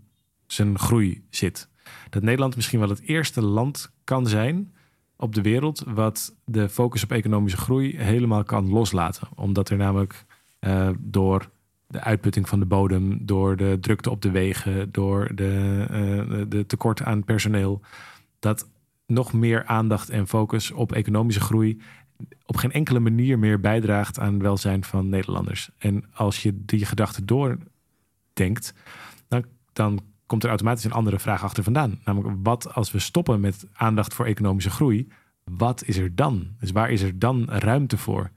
zijn 0.47 0.79
groei 0.79 1.25
zit. 1.29 1.69
Dat 2.09 2.23
Nederland 2.23 2.55
misschien 2.55 2.79
wel 2.79 2.89
het 2.89 3.01
eerste 3.01 3.41
land 3.41 3.91
kan 4.03 4.27
zijn 4.27 4.73
op 5.15 5.35
de 5.35 5.41
wereld 5.41 5.83
wat 5.87 6.35
de 6.45 6.69
focus 6.69 7.03
op 7.03 7.11
economische 7.11 7.57
groei 7.57 7.97
helemaal 7.97 8.43
kan 8.43 8.69
loslaten. 8.69 9.27
Omdat 9.35 9.69
er 9.69 9.77
namelijk 9.77 10.25
eh, 10.59 10.89
door 10.99 11.49
de 11.87 12.01
uitputting 12.01 12.49
van 12.49 12.59
de 12.59 12.65
bodem, 12.65 13.25
door 13.25 13.55
de 13.55 13.77
drukte 13.81 14.09
op 14.09 14.21
de 14.21 14.31
wegen, 14.31 14.91
door 14.91 15.35
de, 15.35 15.85
eh, 15.89 16.41
de 16.49 16.65
tekort 16.65 17.03
aan 17.03 17.23
personeel, 17.23 17.81
dat 18.39 18.67
nog 19.05 19.33
meer 19.33 19.65
aandacht 19.65 20.09
en 20.09 20.27
focus 20.27 20.71
op 20.71 20.91
economische 20.91 21.41
groei 21.41 21.81
op 22.45 22.55
geen 22.55 22.71
enkele 22.71 22.99
manier 22.99 23.39
meer 23.39 23.59
bijdraagt 23.59 24.19
aan 24.19 24.33
het 24.33 24.41
welzijn 24.41 24.83
van 24.83 25.09
Nederlanders. 25.09 25.69
En 25.77 26.05
als 26.13 26.43
je 26.43 26.51
die 26.65 26.85
gedachte 26.85 27.25
doordenkt, 27.25 28.73
dan, 29.27 29.45
dan 29.73 29.99
komt 30.25 30.43
er 30.43 30.49
automatisch 30.49 30.83
een 30.83 30.91
andere 30.91 31.19
vraag 31.19 31.43
achter 31.43 31.63
vandaan. 31.63 31.99
Namelijk, 32.03 32.37
wat 32.43 32.73
als 32.73 32.91
we 32.91 32.99
stoppen 32.99 33.39
met 33.39 33.67
aandacht 33.73 34.13
voor 34.13 34.25
economische 34.25 34.69
groei, 34.69 35.07
wat 35.43 35.83
is 35.85 35.97
er 35.97 36.15
dan? 36.15 36.47
Dus 36.59 36.71
waar 36.71 36.89
is 36.89 37.01
er 37.01 37.19
dan 37.19 37.45
ruimte 37.49 37.97
voor? 37.97 38.31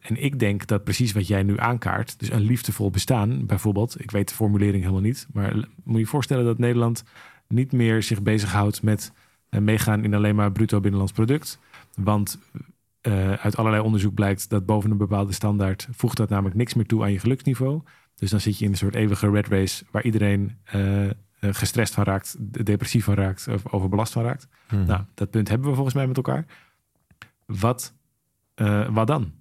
En 0.00 0.22
ik 0.22 0.38
denk 0.38 0.66
dat 0.66 0.84
precies 0.84 1.12
wat 1.12 1.26
jij 1.26 1.42
nu 1.42 1.58
aankaart, 1.58 2.18
dus 2.18 2.30
een 2.30 2.40
liefdevol 2.40 2.90
bestaan 2.90 3.46
bijvoorbeeld, 3.46 4.00
ik 4.00 4.10
weet 4.10 4.28
de 4.28 4.34
formulering 4.34 4.82
helemaal 4.82 5.02
niet, 5.02 5.26
maar 5.32 5.54
moet 5.84 5.98
je 5.98 6.06
voorstellen 6.06 6.44
dat 6.44 6.58
Nederland 6.58 7.04
niet 7.48 7.72
meer 7.72 8.02
zich 8.02 8.22
bezighoudt 8.22 8.82
met 8.82 9.12
eh, 9.48 9.60
meegaan 9.60 10.04
in 10.04 10.14
alleen 10.14 10.34
maar 10.34 10.52
bruto 10.52 10.80
binnenlands 10.80 11.12
product. 11.12 11.58
Want 11.94 12.38
eh, 13.00 13.32
uit 13.32 13.56
allerlei 13.56 13.82
onderzoek 13.82 14.14
blijkt 14.14 14.48
dat 14.48 14.66
boven 14.66 14.90
een 14.90 14.96
bepaalde 14.96 15.32
standaard 15.32 15.88
voegt 15.90 16.16
dat 16.16 16.28
namelijk 16.28 16.56
niks 16.56 16.74
meer 16.74 16.86
toe 16.86 17.02
aan 17.02 17.12
je 17.12 17.18
geluksniveau. 17.18 17.82
Dus 18.14 18.30
dan 18.30 18.40
zit 18.40 18.58
je 18.58 18.64
in 18.64 18.70
een 18.70 18.76
soort 18.76 18.94
eeuwige 18.94 19.30
red 19.30 19.46
race 19.48 19.84
waar 19.90 20.04
iedereen 20.04 20.58
eh, 20.64 21.06
eh, 21.06 21.12
gestrest 21.40 21.94
van 21.94 22.04
raakt, 22.04 22.36
depressief 22.64 23.04
van 23.04 23.14
raakt 23.14 23.48
of 23.48 23.72
overbelast 23.72 24.12
van 24.12 24.22
raakt. 24.22 24.48
Nou, 24.86 25.02
dat 25.14 25.30
punt 25.30 25.48
hebben 25.48 25.68
we 25.68 25.74
volgens 25.74 25.94
mij 25.94 26.06
met 26.06 26.16
elkaar. 26.16 26.44
Wat, 27.46 27.94
wat 28.90 29.06
dan? 29.06 29.32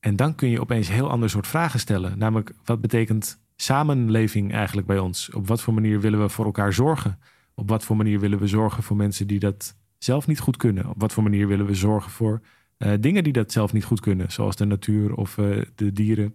En 0.00 0.16
dan 0.16 0.34
kun 0.34 0.48
je 0.48 0.60
opeens 0.60 0.88
heel 0.88 1.10
ander 1.10 1.30
soort 1.30 1.46
vragen 1.46 1.80
stellen. 1.80 2.18
Namelijk, 2.18 2.52
wat 2.64 2.80
betekent 2.80 3.40
samenleving 3.56 4.52
eigenlijk 4.52 4.86
bij 4.86 4.98
ons? 4.98 5.30
Op 5.30 5.46
wat 5.46 5.60
voor 5.60 5.74
manier 5.74 6.00
willen 6.00 6.20
we 6.20 6.28
voor 6.28 6.44
elkaar 6.44 6.72
zorgen? 6.72 7.18
Op 7.54 7.68
wat 7.68 7.84
voor 7.84 7.96
manier 7.96 8.20
willen 8.20 8.38
we 8.38 8.46
zorgen 8.46 8.82
voor 8.82 8.96
mensen 8.96 9.26
die 9.26 9.38
dat 9.38 9.76
zelf 9.98 10.26
niet 10.26 10.40
goed 10.40 10.56
kunnen? 10.56 10.88
Op 10.88 11.00
wat 11.00 11.12
voor 11.12 11.22
manier 11.22 11.48
willen 11.48 11.66
we 11.66 11.74
zorgen 11.74 12.10
voor 12.10 12.40
eh, 12.76 12.92
dingen 13.00 13.24
die 13.24 13.32
dat 13.32 13.52
zelf 13.52 13.72
niet 13.72 13.84
goed 13.84 14.00
kunnen? 14.00 14.32
Zoals 14.32 14.56
de 14.56 14.64
natuur 14.64 15.14
of 15.14 15.38
eh, 15.38 15.62
de 15.74 15.92
dieren. 15.92 16.34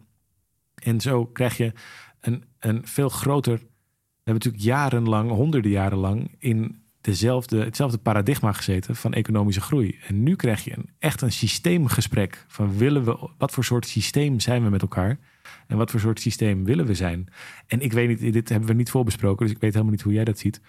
En 0.76 1.02
zo 1.02 1.26
krijg 1.26 1.58
je 1.58 1.72
een, 2.20 2.44
een 2.60 2.88
veel 2.88 3.10
groter... 3.10 3.54
We 3.54 4.28
hebben 4.30 4.44
natuurlijk 4.44 4.64
jarenlang, 4.64 5.30
honderden 5.30 5.72
jaren 5.72 5.98
lang... 5.98 6.36
in 6.38 6.82
dezelfde, 7.02 7.64
hetzelfde 7.64 7.98
paradigma 7.98 8.52
gezeten 8.52 8.96
van 8.96 9.14
economische 9.14 9.62
groei. 9.62 10.00
En 10.08 10.24
nu 10.24 10.36
krijg 10.36 10.64
je 10.64 10.78
een, 10.78 10.90
echt 11.00 11.22
een 11.22 11.32
systeemgesprek 11.32 12.46
van 12.48 12.78
willen 12.78 13.04
we, 13.04 13.30
wat 13.38 13.52
voor 13.52 13.64
soort 13.64 13.88
systeem 13.88 14.40
zijn 14.40 14.64
we 14.64 14.70
met 14.70 14.82
elkaar 14.82 15.20
en 15.68 15.78
wat 15.78 15.92
voor 15.92 16.00
soort 16.00 16.20
systeem 16.20 16.64
willen 16.64 16.86
we 16.86 16.94
zijn. 16.94 17.28
En 17.68 17.82
ik 17.82 17.94
weet 17.94 18.08
niet, 18.08 18.34
dit 18.34 18.50
hebben 18.50 18.68
we 18.68 18.76
niet 18.76 18.90
voorbesproken, 18.90 19.46
dus 19.46 19.56
ik 19.56 19.62
weet 19.62 19.72
helemaal 19.72 19.94
niet 19.94 20.02
hoe 20.02 20.14
jij 20.14 20.24
dat 20.24 20.40
ziet. 20.40 20.62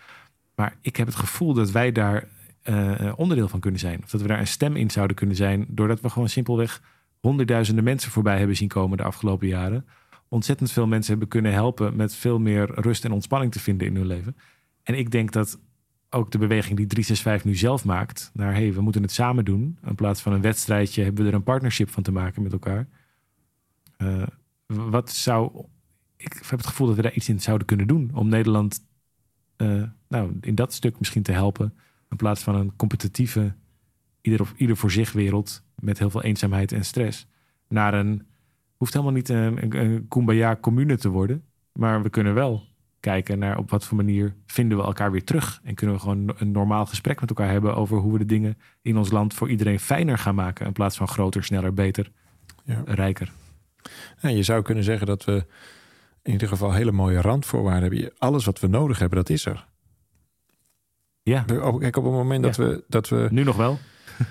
Maar 0.55 0.77
ik 0.81 0.97
heb 0.97 1.07
het 1.07 1.17
gevoel 1.17 1.55
dat 1.55 1.71
wij 1.71 1.93
daar 1.93 2.29
uh, 2.65 3.13
onderdeel 3.17 3.49
van 3.49 3.61
kunnen 3.61 3.81
zijn. 3.81 4.03
Of 4.03 4.11
dat 4.11 4.21
we 4.21 4.29
daar 4.29 4.39
een 4.39 4.47
stem 4.47 4.77
in 4.77 4.91
zouden 4.91 5.17
kunnen 5.17 5.37
zijn, 5.37 5.67
doordat 5.69 6.01
we 6.01 6.09
gewoon 6.09 6.29
simpelweg 6.29 6.83
honderdduizenden 7.21 7.85
mensen 7.85 8.11
voorbij 8.11 8.39
hebben 8.39 8.57
zien 8.57 8.69
komen 8.69 8.97
de 8.97 9.03
afgelopen 9.03 9.49
jaren. 9.49 9.87
Ontzettend 10.29 10.73
veel 10.73 10.87
mensen 10.87 11.11
hebben 11.11 11.29
kunnen 11.29 11.53
helpen 11.53 11.97
met 11.97 12.15
veel 12.15 12.39
meer 12.39 12.81
rust 12.81 13.05
en 13.05 13.13
ontspanning 13.13 13.53
te 13.53 13.61
vinden 13.61 13.87
in 13.87 13.97
hun 13.97 14.07
leven. 14.07 14.37
En 14.83 14.99
ik 14.99 15.11
denk 15.11 15.33
dat 15.33 15.61
ook 16.11 16.31
de 16.31 16.39
beweging 16.39 16.77
die 16.77 16.87
365 16.87 17.45
nu 17.45 17.57
zelf 17.57 17.85
maakt, 17.85 18.31
naar 18.35 18.55
hey, 18.55 18.73
we 18.73 18.81
moeten 18.81 19.03
het 19.03 19.13
samen 19.13 19.45
doen. 19.45 19.79
In 19.85 19.95
plaats 19.95 20.21
van 20.21 20.33
een 20.33 20.41
wedstrijdje 20.41 21.03
hebben 21.03 21.25
we 21.25 21.31
er 21.31 21.37
een 21.37 21.43
partnership 21.43 21.89
van 21.89 22.03
te 22.03 22.13
maken 22.13 22.43
met 22.43 22.53
elkaar. 22.53 22.89
Uh, 23.99 24.23
wat 24.67 25.11
zou. 25.11 25.65
Ik 26.17 26.33
heb 26.33 26.59
het 26.59 26.67
gevoel 26.67 26.87
dat 26.87 26.97
we 26.97 27.03
daar 27.03 27.13
iets 27.13 27.29
in 27.29 27.41
zouden 27.41 27.67
kunnen 27.67 27.87
doen 27.87 28.11
om 28.15 28.29
Nederland 28.29 28.81
nou, 30.09 30.37
in 30.41 30.55
dat 30.55 30.73
stuk 30.73 30.99
misschien 30.99 31.23
te 31.23 31.33
helpen. 31.33 31.75
In 32.13 32.19
plaats 32.19 32.43
van 32.43 32.55
een 32.55 32.77
competitieve, 32.77 33.55
ieder, 34.21 34.41
of, 34.41 34.55
ieder 34.57 34.77
voor 34.77 34.91
zich 34.91 35.13
wereld 35.13 35.63
met 35.75 35.99
heel 35.99 36.11
veel 36.11 36.23
eenzaamheid 36.23 36.73
en 36.73 36.85
stress. 36.85 37.27
Naar 37.69 37.95
een, 37.95 38.27
hoeft 38.77 38.93
helemaal 38.93 39.15
niet 39.15 39.29
een, 39.29 39.63
een, 39.63 39.77
een 39.77 40.09
kumbaya 40.09 40.57
commune 40.61 40.97
te 40.97 41.09
worden. 41.09 41.45
Maar 41.73 42.03
we 42.03 42.11
kunnen 42.11 42.35
wel 42.35 42.63
kijken 43.01 43.39
naar 43.39 43.59
op 43.59 43.71
wat 43.71 43.85
voor 43.85 43.97
manier 43.97 44.35
vinden 44.47 44.79
we 44.79 44.85
elkaar 44.85 45.11
weer 45.11 45.25
terug. 45.25 45.61
En 45.65 45.75
kunnen 45.75 45.97
we 45.97 46.03
gewoon 46.03 46.35
een 46.37 46.51
normaal 46.51 46.87
gesprek 46.87 47.21
met 47.21 47.29
elkaar 47.29 47.51
hebben 47.51 47.77
over 47.77 47.99
hoe 47.99 48.13
we 48.13 48.19
de 48.19 48.25
dingen 48.25 48.59
in 48.83 48.97
ons 48.97 49.11
land 49.11 49.35
voor 49.35 49.51
iedereen 49.51 49.81
fijner 49.81 50.19
gaan 50.19 50.35
maken. 50.35 50.67
In 50.67 50.73
plaats 50.73 50.97
van 50.97 51.09
groter, 51.09 51.45
sneller, 51.45 51.75
beter, 51.75 52.11
ja. 52.65 52.83
rijker. 52.85 53.33
Ja, 54.21 54.29
je 54.29 54.43
zou 54.43 54.63
kunnen 54.63 54.85
zeggen 54.85 55.07
dat 55.07 55.25
we 55.25 55.47
in 56.23 56.33
ieder 56.33 56.49
geval 56.49 56.73
hele 56.73 56.93
mooie 56.93 57.21
randvoorwaarden 57.21 57.91
hebben. 57.91 58.13
Alles 58.19 58.45
wat 58.45 58.61
we 58.61 58.67
nodig 58.67 58.99
hebben, 58.99 59.19
dat 59.19 59.31
is 59.31 59.47
er. 59.47 59.71
Ja. 61.23 61.43
Kijk, 61.79 61.97
op 61.97 62.05
het 62.05 62.13
moment 62.13 62.43
dat, 62.43 62.57
we, 62.57 62.85
dat 62.89 63.09
we. 63.09 63.29
Nu 63.31 63.45
nog 63.45 63.57
wel. 63.57 63.79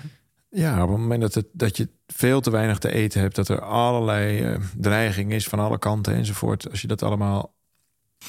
ja, 0.62 0.82
op 0.82 0.88
het 0.88 0.98
moment 0.98 1.20
dat, 1.20 1.34
het, 1.34 1.46
dat 1.52 1.76
je 1.76 1.88
veel 2.06 2.40
te 2.40 2.50
weinig 2.50 2.78
te 2.78 2.92
eten 2.92 3.20
hebt, 3.20 3.34
dat 3.34 3.48
er 3.48 3.60
allerlei 3.60 4.52
uh, 4.52 4.58
dreiging 4.76 5.32
is 5.32 5.48
van 5.48 5.58
alle 5.58 5.78
kanten 5.78 6.14
enzovoort. 6.14 6.70
Als 6.70 6.80
je 6.80 6.86
dat 6.86 7.02
allemaal 7.02 7.54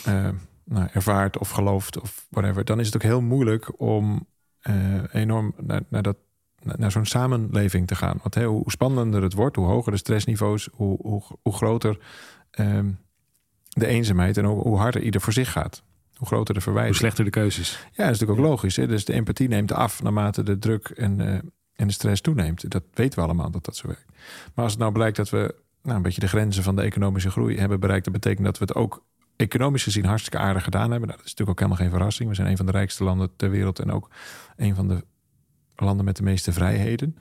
uh, 0.07 0.29
nou, 0.63 0.87
ervaart 0.93 1.37
of 1.37 1.49
gelooft 1.49 2.01
of 2.01 2.25
whatever, 2.29 2.65
dan 2.65 2.79
is 2.79 2.85
het 2.85 2.95
ook 2.95 3.01
heel 3.01 3.21
moeilijk 3.21 3.79
om 3.79 4.27
uh, 4.63 5.03
enorm 5.11 5.53
naar, 5.57 5.81
naar, 5.87 6.01
dat, 6.01 6.17
naar 6.61 6.91
zo'n 6.91 7.05
samenleving 7.05 7.87
te 7.87 7.95
gaan. 7.95 8.17
Want 8.21 8.35
hè, 8.35 8.45
hoe 8.45 8.71
spannender 8.71 9.21
het 9.21 9.33
wordt, 9.33 9.55
hoe 9.55 9.67
hoger 9.67 9.91
de 9.91 9.97
stressniveaus, 9.97 10.69
hoe, 10.71 10.99
hoe, 11.01 11.23
hoe 11.41 11.53
groter 11.53 11.99
uh, 12.59 12.79
de 13.69 13.87
eenzaamheid 13.87 14.37
en 14.37 14.45
hoe, 14.45 14.61
hoe 14.61 14.77
harder 14.77 15.01
ieder 15.01 15.21
voor 15.21 15.33
zich 15.33 15.51
gaat. 15.51 15.83
Hoe 16.15 16.27
groter 16.27 16.53
de 16.53 16.61
verwijzing. 16.61 16.95
Hoe 16.95 17.03
slechter 17.03 17.23
de 17.23 17.39
keuzes. 17.39 17.71
Ja, 17.71 17.79
dat 17.81 18.13
is 18.13 18.19
natuurlijk 18.19 18.39
ook 18.39 18.45
logisch. 18.45 18.75
Hè? 18.75 18.87
Dus 18.87 19.05
de 19.05 19.13
empathie 19.13 19.47
neemt 19.47 19.71
af 19.71 20.03
naarmate 20.03 20.43
de 20.43 20.59
druk 20.59 20.87
en, 20.87 21.19
uh, 21.19 21.27
en 21.73 21.87
de 21.87 21.91
stress 21.91 22.21
toeneemt. 22.21 22.71
Dat 22.71 22.83
weten 22.93 23.19
we 23.19 23.25
allemaal 23.25 23.51
dat 23.51 23.65
dat 23.65 23.75
zo 23.75 23.87
werkt. 23.87 24.11
Maar 24.53 24.63
als 24.63 24.71
het 24.71 24.81
nou 24.81 24.93
blijkt 24.93 25.17
dat 25.17 25.29
we 25.29 25.55
nou, 25.83 25.95
een 25.95 26.01
beetje 26.01 26.21
de 26.21 26.27
grenzen 26.27 26.63
van 26.63 26.75
de 26.75 26.81
economische 26.81 27.31
groei 27.31 27.57
hebben 27.57 27.79
bereikt, 27.79 28.03
dat 28.03 28.13
betekent 28.13 28.45
dat 28.45 28.57
we 28.57 28.65
het 28.65 28.75
ook 28.75 29.03
economisch 29.35 29.83
gezien 29.83 30.05
hartstikke 30.05 30.37
aardig 30.37 30.63
gedaan 30.63 30.91
hebben. 30.91 31.07
Nou, 31.07 31.17
dat 31.17 31.25
is 31.25 31.31
natuurlijk 31.31 31.49
ook 31.49 31.67
helemaal 31.67 31.87
geen 31.87 31.97
verrassing. 31.97 32.29
We 32.29 32.35
zijn 32.35 32.47
een 32.47 32.57
van 32.57 32.65
de 32.65 32.71
rijkste 32.71 33.03
landen 33.03 33.35
ter 33.35 33.49
wereld 33.49 33.79
en 33.79 33.91
ook 33.91 34.09
een 34.55 34.75
van 34.75 34.87
de 34.87 35.03
landen 35.75 36.05
met 36.05 36.15
de 36.15 36.23
meeste 36.23 36.53
vrijheden. 36.53 37.17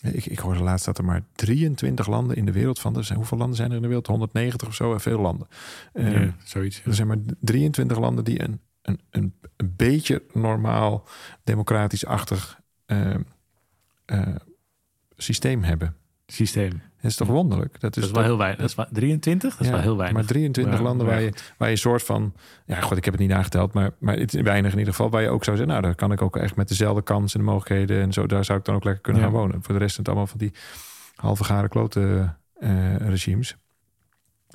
Ik, 0.00 0.26
ik 0.26 0.38
hoorde 0.38 0.62
laatst 0.62 0.84
dat 0.84 0.98
er 0.98 1.04
maar 1.04 1.22
23 1.32 2.06
landen 2.06 2.36
in 2.36 2.44
de 2.44 2.52
wereld 2.52 2.78
van. 2.78 2.96
Er 2.96 3.04
zijn, 3.04 3.18
hoeveel 3.18 3.38
landen 3.38 3.56
zijn 3.56 3.70
er 3.70 3.76
in 3.76 3.82
de 3.82 3.88
wereld? 3.88 4.06
190 4.06 4.68
of 4.68 4.74
zo, 4.74 4.98
veel 4.98 5.20
landen. 5.20 5.48
Uh, 5.92 6.32
zoiets. 6.44 6.82
Er 6.84 6.94
zijn 6.94 7.06
maar 7.06 7.18
23 7.40 7.98
landen 7.98 8.24
die 8.24 8.42
een, 8.42 8.60
een, 8.82 9.00
een, 9.10 9.34
een 9.56 9.74
beetje 9.76 10.22
normaal, 10.32 11.08
democratisch-achtig 11.44 12.60
uh, 12.86 13.14
uh, 14.06 14.36
systeem 15.16 15.62
hebben. 15.62 15.96
Systeem. 16.26 16.80
Dat 17.06 17.20
is 17.20 17.26
toch 17.26 17.36
wonderlijk? 17.36 17.80
Dat 17.80 17.96
is, 17.96 18.02
dat 18.02 18.10
is 18.10 18.16
wel 18.16 18.24
heel 18.24 18.38
weinig. 18.38 18.74
Dat 18.74 18.86
is 18.86 18.92
23? 18.92 19.56
Dat 19.56 19.60
is 19.60 19.72
wel 19.72 19.80
heel 19.80 19.96
weinig. 19.96 20.18
Maar 20.18 20.28
23 20.28 20.80
landen 20.80 21.06
waar 21.06 21.20
je, 21.20 21.32
waar 21.56 21.70
je 21.70 21.76
soort 21.76 22.02
van... 22.02 22.34
Ja, 22.66 22.80
goed, 22.80 22.96
ik 22.96 23.04
heb 23.04 23.12
het 23.12 23.22
niet 23.22 23.30
nageteld, 23.30 23.72
maar, 23.72 23.90
maar 23.98 24.16
het 24.16 24.34
is 24.34 24.40
weinig 24.42 24.72
in 24.72 24.78
ieder 24.78 24.94
geval. 24.94 25.10
Waar 25.10 25.22
je 25.22 25.28
ook 25.28 25.44
zou 25.44 25.56
zeggen, 25.56 25.74
nou, 25.74 25.86
daar 25.86 25.94
kan 25.94 26.12
ik 26.12 26.22
ook 26.22 26.36
echt 26.36 26.56
met 26.56 26.68
dezelfde 26.68 27.02
kans 27.02 27.34
en 27.34 27.40
de 27.40 27.46
mogelijkheden 27.46 28.02
en 28.02 28.12
zo. 28.12 28.26
Daar 28.26 28.44
zou 28.44 28.58
ik 28.58 28.64
dan 28.64 28.74
ook 28.74 28.84
lekker 28.84 29.02
kunnen 29.02 29.22
gaan 29.22 29.30
wonen. 29.30 29.62
Voor 29.62 29.74
de 29.74 29.80
rest 29.80 29.94
zijn 29.94 30.06
het 30.06 30.08
allemaal 30.08 30.26
van 30.26 30.38
die 30.38 30.52
halve 31.14 31.44
garen 31.44 31.68
klote 31.68 32.34
uh, 32.60 32.96
regimes. 32.96 33.56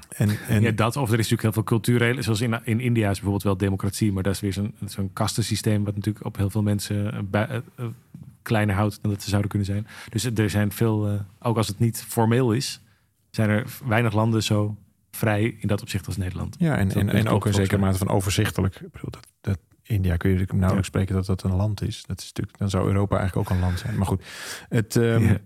En, 0.10 0.30
en... 0.48 0.62
Ja, 0.62 0.72
dat. 0.72 0.96
Of 0.96 1.12
er 1.12 1.20
is 1.20 1.30
natuurlijk 1.30 1.42
heel 1.42 1.52
veel 1.52 1.64
culturele... 1.64 2.22
Zoals 2.22 2.42
in, 2.42 2.60
in 2.64 2.80
India 2.80 3.10
is 3.10 3.14
bijvoorbeeld 3.14 3.44
wel 3.44 3.58
democratie. 3.58 4.12
Maar 4.12 4.24
dat 4.24 4.34
is 4.34 4.40
weer 4.40 4.54
zo'n 4.54 4.74
zo'n 4.86 5.14
kastensysteem... 5.14 5.84
wat 5.84 5.96
natuurlijk 5.96 6.26
op 6.26 6.38
heel 6.38 6.50
veel 6.50 6.64
mensen 6.64 7.28
uh, 7.34 7.86
kleiner 8.42 8.76
houdt 8.76 9.02
dan 9.02 9.12
dat 9.12 9.22
ze 9.22 9.30
zouden 9.30 9.50
kunnen 9.50 9.68
zijn. 9.68 9.88
Dus 10.10 10.26
er 10.26 10.50
zijn 10.50 10.72
veel, 10.72 11.12
uh, 11.12 11.20
ook 11.40 11.58
als 11.58 11.68
het 11.68 11.80
niet 11.80 12.04
formeel 12.08 12.52
is, 12.52 12.82
zijn 13.30 13.50
er 13.50 13.78
weinig 13.86 14.14
landen 14.14 14.44
zo 14.44 14.78
vrij 15.12 15.44
in 15.60 15.68
dat 15.68 15.82
opzicht 15.82 16.08
als 16.08 16.18
Nederland. 16.18 16.56
Ja, 16.60 16.78
en, 16.78 16.92
en, 16.92 17.10
en 17.10 17.28
ook 17.28 17.46
een 17.46 17.54
zekere 17.54 17.82
mate 17.82 17.98
van 17.98 18.10
overzichtelijk. 18.10 18.76
Ik 18.76 18.92
bedoel, 18.92 19.10
dat, 19.12 19.28
dat 19.42 19.60
India 19.84 20.18
kun 20.18 20.30
je 20.30 20.36
natuurlijk 20.36 20.60
nauwelijks 20.60 20.88
ja. 20.88 20.94
spreken 20.94 21.16
dat 21.16 21.26
dat 21.26 21.44
een 21.52 21.58
land 21.58 21.82
is. 21.82 22.04
Dat 22.08 22.20
is 22.20 22.26
natuurlijk, 22.26 22.58
dan 22.58 22.70
zou 22.70 22.88
Europa 22.88 23.18
eigenlijk 23.18 23.50
ook 23.50 23.56
een 23.56 23.64
land 23.64 23.80
zijn. 23.80 23.98
Maar 23.98 24.08
goed, 24.08 24.24
het, 24.70 24.96
um, 24.96 25.24
ja. 25.24 25.40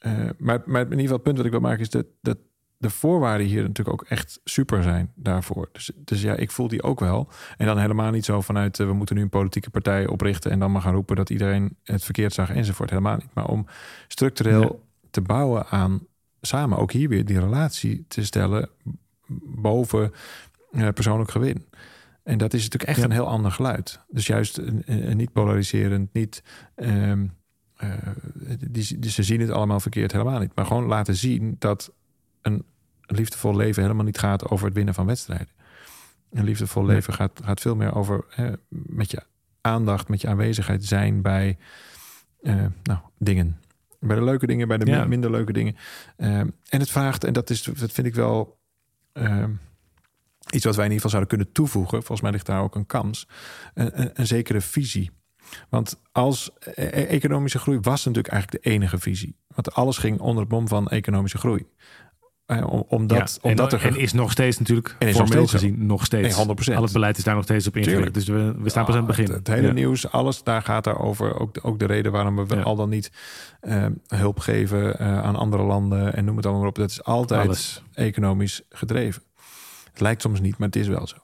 uh, 0.00 0.30
maar, 0.38 0.62
maar 0.66 0.80
in 0.80 0.90
ieder 0.90 1.00
geval 1.00 1.14
het 1.14 1.22
punt 1.22 1.36
wat 1.36 1.46
ik 1.46 1.52
wil 1.52 1.60
maken 1.60 1.80
is 1.80 1.90
dat, 1.90 2.06
dat 2.20 2.38
de 2.82 2.90
voorwaarden 2.90 3.46
hier 3.46 3.62
natuurlijk 3.62 4.02
ook 4.02 4.08
echt 4.08 4.40
super 4.44 4.82
zijn 4.82 5.12
daarvoor. 5.14 5.68
Dus, 5.72 5.90
dus 5.96 6.22
ja, 6.22 6.34
ik 6.34 6.50
voel 6.50 6.68
die 6.68 6.82
ook 6.82 7.00
wel. 7.00 7.28
En 7.56 7.66
dan 7.66 7.78
helemaal 7.78 8.10
niet 8.10 8.24
zo 8.24 8.40
vanuit 8.40 8.78
uh, 8.78 8.86
we 8.86 8.92
moeten 8.92 9.16
nu 9.16 9.22
een 9.22 9.28
politieke 9.28 9.70
partij 9.70 10.06
oprichten 10.06 10.50
en 10.50 10.58
dan 10.58 10.72
maar 10.72 10.82
gaan 10.82 10.94
roepen 10.94 11.16
dat 11.16 11.30
iedereen 11.30 11.76
het 11.84 12.04
verkeerd 12.04 12.32
zag 12.32 12.50
enzovoort. 12.50 12.90
Helemaal 12.90 13.16
niet. 13.16 13.34
Maar 13.34 13.46
om 13.46 13.66
structureel 14.08 14.84
te 15.10 15.20
bouwen 15.20 15.66
aan 15.66 16.06
samen 16.40 16.78
ook 16.78 16.92
hier 16.92 17.08
weer 17.08 17.24
die 17.24 17.40
relatie 17.40 18.04
te 18.08 18.24
stellen 18.24 18.68
boven 19.44 20.12
uh, 20.72 20.88
persoonlijk 20.88 21.30
gewin. 21.30 21.66
En 22.22 22.38
dat 22.38 22.54
is 22.54 22.62
natuurlijk 22.62 22.90
echt 22.90 22.98
ja. 22.98 23.04
een 23.04 23.10
heel 23.10 23.28
ander 23.28 23.50
geluid. 23.50 24.00
Dus 24.08 24.26
juist 24.26 24.60
niet 25.14 25.32
polariserend, 25.32 26.12
niet. 26.12 26.42
Um, 26.76 27.32
die, 28.70 28.98
die, 28.98 29.10
ze 29.10 29.22
zien 29.22 29.40
het 29.40 29.50
allemaal 29.50 29.80
verkeerd, 29.80 30.12
helemaal 30.12 30.38
niet. 30.38 30.54
Maar 30.54 30.66
gewoon 30.66 30.86
laten 30.86 31.16
zien 31.16 31.56
dat 31.58 31.92
een 32.42 32.64
liefdevol 33.14 33.56
leven 33.56 33.82
helemaal 33.82 34.04
niet 34.04 34.18
gaat 34.18 34.48
over 34.48 34.66
het 34.66 34.74
winnen 34.74 34.94
van 34.94 35.06
wedstrijden. 35.06 35.48
Een 36.30 36.44
liefdevol 36.44 36.82
nee. 36.82 36.94
leven 36.94 37.14
gaat, 37.14 37.40
gaat 37.44 37.60
veel 37.60 37.76
meer 37.76 37.94
over 37.94 38.24
hè, 38.28 38.52
met 38.68 39.10
je 39.10 39.22
aandacht, 39.60 40.08
met 40.08 40.20
je 40.20 40.28
aanwezigheid 40.28 40.84
zijn 40.84 41.22
bij 41.22 41.58
uh, 42.42 42.66
nou, 42.82 42.98
dingen. 43.18 43.60
Bij 44.00 44.16
de 44.16 44.24
leuke 44.24 44.46
dingen, 44.46 44.68
bij 44.68 44.78
de 44.78 44.86
ja. 44.86 45.04
minder 45.04 45.30
leuke 45.30 45.52
dingen. 45.52 45.76
Uh, 46.16 46.38
en 46.38 46.54
het 46.68 46.90
vraagt, 46.90 47.24
en 47.24 47.32
dat, 47.32 47.50
is, 47.50 47.62
dat 47.62 47.92
vind 47.92 48.06
ik 48.06 48.14
wel 48.14 48.58
uh, 49.12 49.44
iets 50.50 50.64
wat 50.64 50.76
wij 50.76 50.84
in 50.86 50.92
ieder 50.92 50.94
geval 50.94 51.10
zouden 51.10 51.28
kunnen 51.28 51.52
toevoegen. 51.52 51.98
Volgens 51.98 52.20
mij 52.20 52.30
ligt 52.30 52.46
daar 52.46 52.62
ook 52.62 52.74
een 52.74 52.86
kans. 52.86 53.28
Een, 53.74 54.00
een, 54.00 54.10
een 54.14 54.26
zekere 54.26 54.60
visie. 54.60 55.10
Want 55.68 56.00
als 56.12 56.50
e 56.74 56.84
economische 56.86 57.58
groei 57.58 57.78
was 57.80 58.04
natuurlijk 58.04 58.32
eigenlijk 58.32 58.64
de 58.64 58.70
enige 58.70 58.98
visie. 58.98 59.36
Want 59.46 59.74
alles 59.74 59.98
ging 59.98 60.20
onder 60.20 60.42
het 60.42 60.52
mom 60.52 60.68
van 60.68 60.88
economische 60.88 61.38
groei. 61.38 61.66
Uh, 62.46 62.66
omdat, 62.88 63.38
ja, 63.42 63.50
omdat 63.50 63.72
en, 63.72 63.78
er... 63.78 63.86
en 63.86 63.96
is 63.96 64.12
nog 64.12 64.30
steeds 64.30 64.58
natuurlijk 64.58 64.96
en 64.98 65.14
formeel 65.14 65.18
nog 65.18 65.48
steeds 65.48 65.50
gezien 65.50 65.86
nog 65.86 66.04
steeds. 66.04 66.36
Nee, 66.36 66.46
100%. 66.46 66.74
Al 66.74 66.82
het 66.82 66.92
beleid 66.92 67.18
is 67.18 67.24
daar 67.24 67.34
nog 67.34 67.44
steeds 67.44 67.66
op 67.66 67.76
ingericht. 67.76 68.14
Dus 68.14 68.26
we, 68.26 68.54
we 68.58 68.68
staan 68.68 68.84
pas 68.84 68.94
aan 68.94 69.06
het 69.06 69.16
begin. 69.16 69.24
Het, 69.24 69.34
het 69.34 69.46
hele 69.46 69.66
ja. 69.66 69.72
nieuws, 69.72 70.10
alles 70.10 70.42
daar 70.42 70.62
gaat 70.62 70.84
daarover. 70.84 71.40
Ook 71.40 71.58
ook 71.62 71.78
de 71.78 71.86
reden 71.86 72.12
waarom 72.12 72.46
we 72.46 72.56
ja. 72.56 72.62
al 72.62 72.76
dan 72.76 72.88
niet 72.88 73.10
uh, 73.62 73.86
hulp 74.06 74.38
geven 74.38 74.96
uh, 75.00 75.22
aan 75.22 75.36
andere 75.36 75.62
landen 75.62 76.14
en 76.14 76.24
noem 76.24 76.36
het 76.36 76.46
allemaal 76.46 76.66
op. 76.66 76.74
Dat 76.74 76.90
is 76.90 77.04
altijd 77.04 77.46
alles. 77.46 77.82
economisch 77.94 78.62
gedreven. 78.68 79.22
Het 79.90 80.00
lijkt 80.00 80.22
soms 80.22 80.40
niet, 80.40 80.58
maar 80.58 80.68
het 80.68 80.76
is 80.76 80.88
wel 80.88 81.06
zo. 81.06 81.16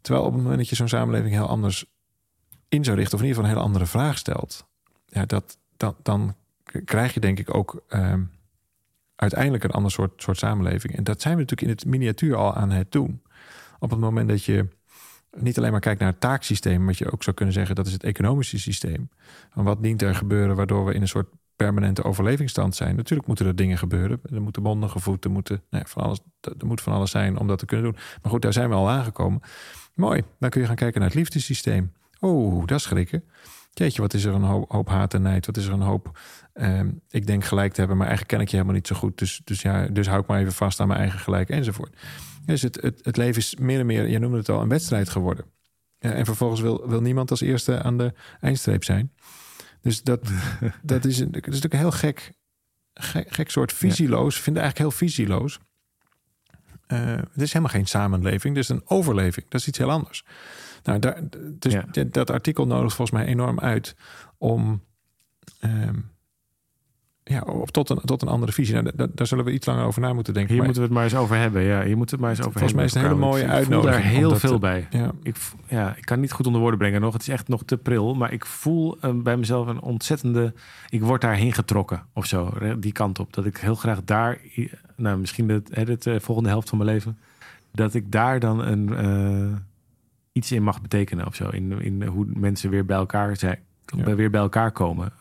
Terwijl 0.00 0.24
op 0.24 0.32
het 0.32 0.42
moment 0.42 0.58
dat 0.58 0.68
je 0.68 0.76
zo'n 0.76 0.88
samenleving 0.88 1.34
heel 1.34 1.48
anders 1.48 1.84
in 2.68 2.84
zou 2.84 2.96
richten, 2.96 3.14
of 3.14 3.20
in 3.20 3.28
ieder 3.28 3.42
geval 3.42 3.44
een 3.44 3.56
hele 3.56 3.74
andere 3.74 3.98
vraag 3.98 4.18
stelt, 4.18 4.66
ja, 5.06 5.26
dat, 5.26 5.58
dat, 5.76 5.96
dan 6.02 6.34
krijg 6.84 7.14
je 7.14 7.20
denk 7.20 7.38
ik 7.38 7.54
ook 7.54 7.82
uh, 7.88 8.14
uiteindelijk 9.20 9.64
een 9.64 9.70
ander 9.70 9.90
soort, 9.90 10.22
soort 10.22 10.38
samenleving. 10.38 10.96
En 10.96 11.04
dat 11.04 11.20
zijn 11.20 11.34
we 11.34 11.40
natuurlijk 11.40 11.68
in 11.68 11.76
het 11.76 11.86
miniatuur 11.86 12.36
al 12.36 12.54
aan 12.54 12.70
het 12.70 12.92
doen. 12.92 13.22
Op 13.78 13.90
het 13.90 14.00
moment 14.00 14.28
dat 14.28 14.44
je 14.44 14.68
niet 15.36 15.58
alleen 15.58 15.70
maar 15.70 15.80
kijkt 15.80 16.00
naar 16.00 16.10
het 16.10 16.20
taaksysteem, 16.20 16.86
wat 16.86 16.98
je 16.98 17.12
ook 17.12 17.22
zou 17.22 17.36
kunnen 17.36 17.54
zeggen, 17.54 17.74
dat 17.74 17.86
is 17.86 17.92
het 17.92 18.04
economische 18.04 18.58
systeem. 18.58 19.08
Van 19.50 19.64
wat 19.64 19.82
dient 19.82 20.02
er 20.02 20.14
gebeuren 20.14 20.56
waardoor 20.56 20.84
we 20.84 20.94
in 20.94 21.00
een 21.00 21.08
soort 21.08 21.28
permanente 21.56 22.04
overlevingsstand 22.04 22.76
zijn. 22.76 22.96
Natuurlijk 22.96 23.28
moeten 23.28 23.46
er 23.46 23.56
dingen 23.56 23.78
gebeuren. 23.78 24.20
Er 24.32 24.42
moeten 24.42 24.62
bonden 24.62 24.90
gevoed, 24.90 25.24
er, 25.24 25.30
moeten, 25.30 25.62
nou 25.70 25.84
van 25.86 26.02
alles, 26.02 26.20
er 26.40 26.66
moet 26.66 26.80
van 26.80 26.92
alles 26.92 27.10
zijn 27.10 27.38
om 27.38 27.46
dat 27.46 27.58
te 27.58 27.66
kunnen 27.66 27.86
doen. 27.92 28.00
Maar 28.22 28.32
goed, 28.32 28.42
daar 28.42 28.52
zijn 28.52 28.68
we 28.68 28.74
al 28.74 28.90
aangekomen. 28.90 29.40
Mooi, 29.94 30.22
dan 30.38 30.50
kun 30.50 30.60
je 30.60 30.66
gaan 30.66 30.76
kijken 30.76 31.00
naar 31.00 31.08
het 31.08 31.18
liefdesysteem. 31.18 31.92
Oh, 32.20 32.66
dat 32.66 32.78
is 32.78 32.82
schrikken. 32.82 33.24
Jeetje, 33.78 34.00
wat 34.00 34.14
is 34.14 34.24
er 34.24 34.34
een 34.34 34.42
hoop, 34.42 34.70
hoop 34.70 34.88
haat 34.88 35.14
en 35.14 35.22
nijd? 35.22 35.46
Wat 35.46 35.56
is 35.56 35.66
er 35.66 35.72
een 35.72 35.80
hoop... 35.80 36.18
ehm, 36.52 36.90
ik 37.10 37.26
denk 37.26 37.44
gelijk 37.44 37.72
te 37.72 37.78
hebben, 37.78 37.96
maar 37.96 38.06
eigenlijk 38.06 38.36
ken 38.36 38.44
ik 38.44 38.50
je 38.50 38.56
helemaal 38.56 38.76
niet 38.76 38.86
zo 38.86 38.96
goed. 38.96 39.18
Dus, 39.18 39.40
dus 39.44 39.62
ja, 39.62 39.86
dus 39.86 40.06
hou 40.06 40.20
ik 40.20 40.26
maar 40.26 40.40
even 40.40 40.52
vast 40.52 40.80
aan 40.80 40.88
mijn 40.88 41.00
eigen 41.00 41.18
gelijk 41.18 41.48
enzovoort. 41.48 41.96
Dus 42.44 42.62
het, 42.62 42.80
het, 42.80 43.04
het 43.04 43.16
leven 43.16 43.40
is 43.40 43.56
meer 43.56 43.80
en 43.80 43.86
meer, 43.86 44.08
je 44.08 44.18
noemde 44.18 44.36
het 44.36 44.48
al, 44.48 44.62
een 44.62 44.68
wedstrijd 44.68 45.08
geworden. 45.08 45.44
En 45.98 46.24
vervolgens 46.24 46.60
wil, 46.60 46.88
wil 46.88 47.00
niemand 47.00 47.30
als 47.30 47.40
eerste 47.40 47.82
aan 47.82 47.98
de 47.98 48.12
eindstreep 48.40 48.84
zijn. 48.84 49.12
Dus 49.80 50.02
dat, 50.02 50.20
dat, 50.82 51.04
is, 51.04 51.18
een, 51.18 51.30
dat 51.30 51.40
is 51.40 51.46
natuurlijk 51.46 51.74
een 51.74 51.78
heel 51.78 51.90
gek, 51.90 52.32
gek, 52.94 53.34
gek 53.34 53.50
soort 53.50 53.72
visieloos. 53.72 54.36
Ik 54.36 54.42
vind 54.42 54.56
het 54.56 54.64
eigenlijk 54.64 54.78
heel 54.78 55.08
visieloos. 55.08 55.58
Eh, 56.86 57.16
het 57.16 57.42
is 57.42 57.52
helemaal 57.52 57.74
geen 57.74 57.86
samenleving, 57.86 58.56
het 58.56 58.64
is 58.64 58.70
een 58.70 58.82
overleving. 58.84 59.46
Dat 59.48 59.60
is 59.60 59.68
iets 59.68 59.78
heel 59.78 59.90
anders. 59.90 60.24
Nou, 60.88 60.98
daar, 61.00 61.20
dus 61.58 61.72
Ja. 61.72 61.84
dat- 61.92 62.12
dat 62.12 62.30
artikel 62.30 62.66
nodigt 62.66 62.94
volgens 62.94 63.18
mij 63.18 63.26
enorm 63.26 63.60
uit 63.60 63.96
om 64.38 64.80
ehm, 65.60 65.94
ja, 67.24 67.40
op 67.40 67.70
tot, 67.70 67.90
een, 67.90 67.96
tot 68.04 68.22
een 68.22 68.28
andere 68.28 68.52
visie. 68.52 68.74
Nou, 68.74 68.90
daar, 68.96 69.08
daar 69.14 69.26
zullen 69.26 69.44
we 69.44 69.52
iets 69.52 69.66
langer 69.66 69.84
over 69.84 70.00
na 70.00 70.12
moeten 70.12 70.34
denken. 70.34 70.52
Hier 70.54 70.62
Maar- 70.62 70.72
moeten 70.72 70.82
we 70.82 70.88
het 70.88 70.98
maar 70.98 71.08
eens 71.20 71.22
over 71.22 71.36
hebben. 71.36 71.62
Ja, 71.62 71.82
hier 71.84 71.96
moeten 71.96 72.18
we 72.18 72.24
het 72.26 72.30
maar 72.30 72.30
eens 72.30 72.38
over 72.40 72.52
Volgens 72.52 72.72
mij 72.72 72.84
is 72.84 72.94
het 72.94 73.02
een 73.02 73.08
hebben 73.08 73.24
hele 73.26 73.36
mooie 73.38 73.52
uitnodiging 73.52 74.04
Ik 74.04 74.10
voel 74.10 74.30
daar 74.30 74.30
heel 74.30 74.48
veel 74.48 74.58
bij. 74.58 74.86
ja, 74.90 75.12
Ik, 75.22 75.36
ja, 75.68 75.96
ik 75.96 76.04
kan 76.04 76.20
niet 76.20 76.32
goed 76.32 76.46
onder 76.46 76.60
woorden 76.60 76.78
brengen 76.78 77.00
nog. 77.00 77.12
Het 77.12 77.22
is 77.22 77.28
echt 77.28 77.48
nog 77.48 77.62
te 77.64 77.76
pril. 77.76 78.14
Maar 78.14 78.32
ik 78.32 78.46
voel 78.46 78.98
eh, 79.00 79.10
bij 79.14 79.36
mezelf 79.36 79.66
een 79.66 79.80
ontzettende... 79.80 80.54
Ik 80.88 81.02
word 81.02 81.20
daarheen 81.20 81.52
getrokken 81.52 82.02
of 82.12 82.26
zo. 82.26 82.52
Die 82.78 82.92
kant 82.92 83.18
op. 83.18 83.32
Dat 83.32 83.44
ik 83.44 83.56
heel 83.56 83.74
graag 83.74 84.04
daar... 84.04 84.38
Nou, 84.96 85.18
misschien 85.18 85.46
de, 85.46 85.62
de, 85.98 86.10
eh, 86.12 86.20
volgende 86.20 86.48
helft 86.50 86.68
van 86.68 86.78
mijn 86.78 86.90
leven... 86.90 87.18
Dat 87.72 87.94
ik 87.94 88.12
daar 88.12 88.40
dan 88.40 88.60
een, 88.66 88.94
eh, 88.96 89.56
iets 90.38 90.52
in 90.52 90.62
mag 90.62 90.82
betekenen 90.82 91.26
of 91.26 91.34
zo. 91.34 91.48
In, 91.48 91.80
in 91.80 92.02
hoe 92.02 92.26
mensen 92.34 92.70
weer 92.70 92.84
bij 92.84 92.96
elkaar 92.96 93.36
zijn. 93.36 93.58
Ja. 93.96 94.14
Weer 94.14 94.30
bij 94.30 94.40
elkaar 94.40 94.72
komen. 94.72 95.12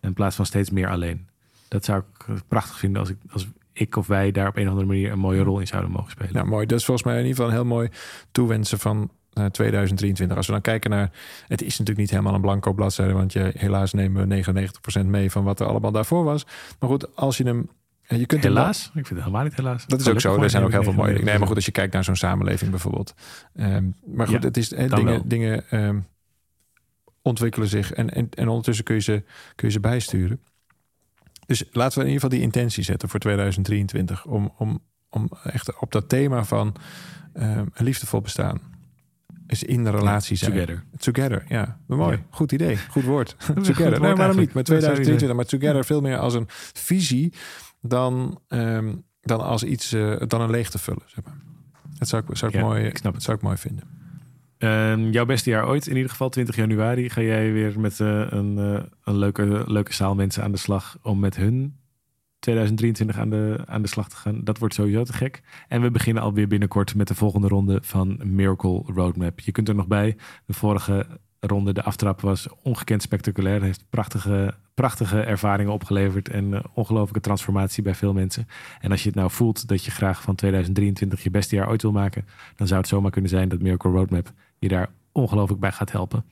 In 0.00 0.12
plaats 0.12 0.36
van 0.36 0.46
steeds 0.46 0.70
meer 0.70 0.88
alleen. 0.88 1.28
Dat 1.68 1.84
zou 1.84 1.98
ik 1.98 2.28
eh, 2.28 2.34
prachtig 2.48 2.78
vinden 2.78 3.00
als 3.00 3.10
ik, 3.10 3.16
als 3.30 3.48
ik 3.72 3.96
of 3.96 4.06
wij 4.06 4.30
daar 4.30 4.48
op 4.48 4.56
een 4.56 4.62
of 4.62 4.68
andere 4.68 4.86
manier 4.86 5.12
een 5.12 5.18
mooie 5.18 5.42
rol 5.42 5.60
in 5.60 5.66
zouden 5.66 5.90
mogen 5.90 6.10
spelen. 6.10 6.32
Nou, 6.32 6.46
mooi. 6.46 6.66
Dat 6.66 6.78
is 6.78 6.84
volgens 6.84 7.06
mij 7.06 7.16
in 7.18 7.26
ieder 7.26 7.36
geval 7.36 7.50
een 7.50 7.56
heel 7.56 7.74
mooi 7.74 7.88
toewensen 8.30 8.78
van 8.78 9.10
eh, 9.32 9.44
2023. 9.44 10.36
Als 10.36 10.46
we 10.46 10.52
dan 10.52 10.60
kijken 10.60 10.90
naar... 10.90 11.10
Het 11.46 11.62
is 11.62 11.70
natuurlijk 11.70 11.98
niet 11.98 12.10
helemaal 12.10 12.34
een 12.34 12.40
blanco 12.40 12.72
bladzijde... 12.72 13.12
want 13.12 13.32
je, 13.32 13.52
helaas 13.56 13.92
nemen 13.92 14.28
we 14.28 14.42
99% 15.02 15.06
mee 15.06 15.30
van 15.30 15.44
wat 15.44 15.60
er 15.60 15.66
allemaal 15.66 15.92
daarvoor 15.92 16.24
was. 16.24 16.46
Maar 16.78 16.88
goed, 16.88 17.16
als 17.16 17.36
je 17.36 17.44
hem... 17.44 17.68
eh, 18.08 18.18
Je 18.18 18.26
kunt 18.26 18.42
Helaas? 18.42 18.84
Ik 18.86 18.92
vind 18.92 19.08
het 19.08 19.18
helemaal 19.18 19.42
niet 19.42 19.54
helaas. 19.54 19.86
Dat 19.86 20.00
is 20.00 20.08
ook 20.08 20.20
zo. 20.20 20.42
Er 20.42 20.50
zijn 20.50 20.64
ook 20.64 20.70
heel 20.70 20.82
veel 20.82 20.92
mooie 20.92 21.08
dingen. 21.08 21.24
Nee, 21.24 21.38
maar 21.38 21.38
goed, 21.38 21.46
goed. 21.46 21.56
als 21.56 21.66
je 21.66 21.72
kijkt 21.72 21.92
naar 21.92 22.04
zo'n 22.04 22.16
samenleving 22.16 22.70
bijvoorbeeld. 22.70 23.14
Ehm, 23.54 23.84
maar 24.06 24.26
goed, 24.26 24.42
Ja, 24.42 24.48
het 24.48 24.56
is, 24.56 24.72
eh, 24.72 24.88
wel. 24.88 24.98
dingen, 24.98 25.28
dingen 25.28 25.70
ehm, 25.70 26.00
ontwikkelen 27.22 27.68
zich 27.68 27.92
en, 27.92 28.10
en, 28.14 28.28
en 28.34 28.48
ondertussen 28.48 28.84
kun 28.84 28.94
je, 28.94 29.00
ze, 29.00 29.22
kun 29.54 29.66
je 29.66 29.72
ze 29.72 29.80
bijsturen. 29.80 30.40
Dus 31.46 31.64
laten 31.72 31.98
we 31.98 32.04
in 32.04 32.12
ieder 32.12 32.22
geval 32.22 32.28
die 32.28 32.40
intentie 32.40 32.84
zetten 32.84 33.08
voor 33.08 33.20
2023. 33.20 34.24
Om, 34.26 34.52
om, 34.58 34.82
om 35.08 35.28
echt 35.42 35.78
op 35.80 35.92
dat 35.92 36.08
thema 36.08 36.44
van 36.44 36.74
ehm, 37.32 37.66
een 37.74 37.84
liefdevol 37.84 38.20
bestaan. 38.20 38.60
Is 39.46 39.62
in 39.62 39.84
de 39.84 39.90
relatie 39.90 40.36
zijn. 40.36 40.52
Together. 40.52 40.84
Together, 40.96 41.44
ja. 41.48 41.78
Mooi. 41.86 42.16
Ja. 42.16 42.22
Goed 42.30 42.52
idee. 42.52 42.76
Goed 42.76 43.04
woord. 43.04 43.36
goed 43.38 43.54
together. 43.54 43.76
woord 43.76 43.90
nee, 43.90 44.00
waarom 44.00 44.18
eigenlijk. 44.18 44.54
niet? 44.54 44.56
Je 44.56 44.62
2023. 44.62 45.36
Maar 45.36 45.44
together 45.44 45.84
veel 45.84 46.00
meer 46.00 46.18
als 46.18 46.34
een 46.34 46.46
visie 46.72 47.32
dan, 47.80 48.40
ehm, 48.48 48.94
dan 49.20 49.40
als 49.40 49.62
iets, 49.62 49.92
eh, 49.92 50.16
dan 50.26 50.40
een 50.40 50.50
leeg 50.50 50.70
te 50.70 50.78
vullen. 50.78 51.02
Zeg 51.06 51.24
maar. 51.24 51.38
Dat 51.98 52.08
zou 52.08 52.22
ik, 52.28 52.36
zou 52.36 52.52
ik, 52.52 52.58
Ja, 52.58 52.64
mooi, 52.64 52.84
ik 52.84 52.96
snap 52.96 53.12
dat 53.12 53.22
zou 53.22 53.36
ik 53.36 53.42
mooi 53.42 53.56
vinden. 53.56 53.84
Ehm, 54.58 55.10
jouw 55.10 55.24
beste 55.24 55.50
jaar 55.50 55.66
ooit, 55.66 55.86
in 55.86 55.96
ieder 55.96 56.10
geval 56.10 56.28
20 56.28 56.56
januari, 56.56 57.10
ga 57.10 57.20
jij 57.20 57.52
weer 57.52 57.80
met 57.80 58.00
eh, 58.00 58.26
een, 58.28 58.58
eh, 58.58 58.82
een 59.04 59.16
leuke, 59.16 59.64
leuke 59.66 59.94
zaal 59.94 60.14
mensen 60.14 60.42
aan 60.42 60.52
de 60.52 60.58
slag 60.58 60.98
om 61.02 61.18
met 61.18 61.36
hun 61.36 61.76
2023 62.38 63.18
aan 63.18 63.30
de, 63.30 63.62
aan 63.66 63.82
de 63.82 63.88
slag 63.88 64.08
te 64.08 64.16
gaan. 64.16 64.44
Dat 64.44 64.58
wordt 64.58 64.74
sowieso 64.74 65.02
te 65.02 65.12
gek. 65.12 65.42
En 65.68 65.82
we 65.82 65.90
beginnen 65.90 66.22
alweer 66.22 66.48
binnenkort 66.48 66.94
met 66.94 67.08
de 67.08 67.14
volgende 67.14 67.48
ronde 67.48 67.78
van 67.82 68.20
Miracle 68.24 68.82
Roadmap. 68.86 69.40
Je 69.40 69.52
kunt 69.52 69.68
er 69.68 69.74
nog 69.74 69.86
bij. 69.86 70.16
De 70.46 70.52
vorige 70.52 71.06
ronde, 71.40 71.72
de 71.72 71.82
aftrap, 71.82 72.20
was 72.20 72.48
ongekend 72.62 73.02
spectaculair. 73.02 73.62
Heeft 73.62 73.84
prachtige, 73.90 74.54
prachtige 74.74 75.20
ervaringen 75.20 75.72
opgeleverd 75.72 76.28
en 76.28 76.54
eh, 76.54 76.60
ongelooflijke 76.74 77.20
transformatie 77.20 77.82
bij 77.82 77.94
veel 77.94 78.12
mensen. 78.12 78.48
En 78.80 78.90
als 78.90 79.02
je 79.02 79.08
het 79.08 79.18
nou 79.18 79.30
voelt 79.30 79.68
dat 79.68 79.84
je 79.84 79.90
graag 79.90 80.22
van 80.22 80.34
2023 80.34 81.22
je 81.22 81.30
beste 81.30 81.56
jaar 81.56 81.68
ooit 81.68 81.82
wil 81.82 81.92
maken, 81.92 82.26
dan 82.56 82.66
zou 82.66 82.80
het 82.80 82.88
zomaar 82.88 83.10
kunnen 83.10 83.30
zijn 83.30 83.48
dat 83.48 83.60
Miracle 83.60 83.90
Roadmap 83.90 84.32
je 84.58 84.68
daar 84.68 84.90
ongelooflijk 85.12 85.60
bij 85.60 85.72
gaat 85.72 85.92
helpen. 85.92 86.24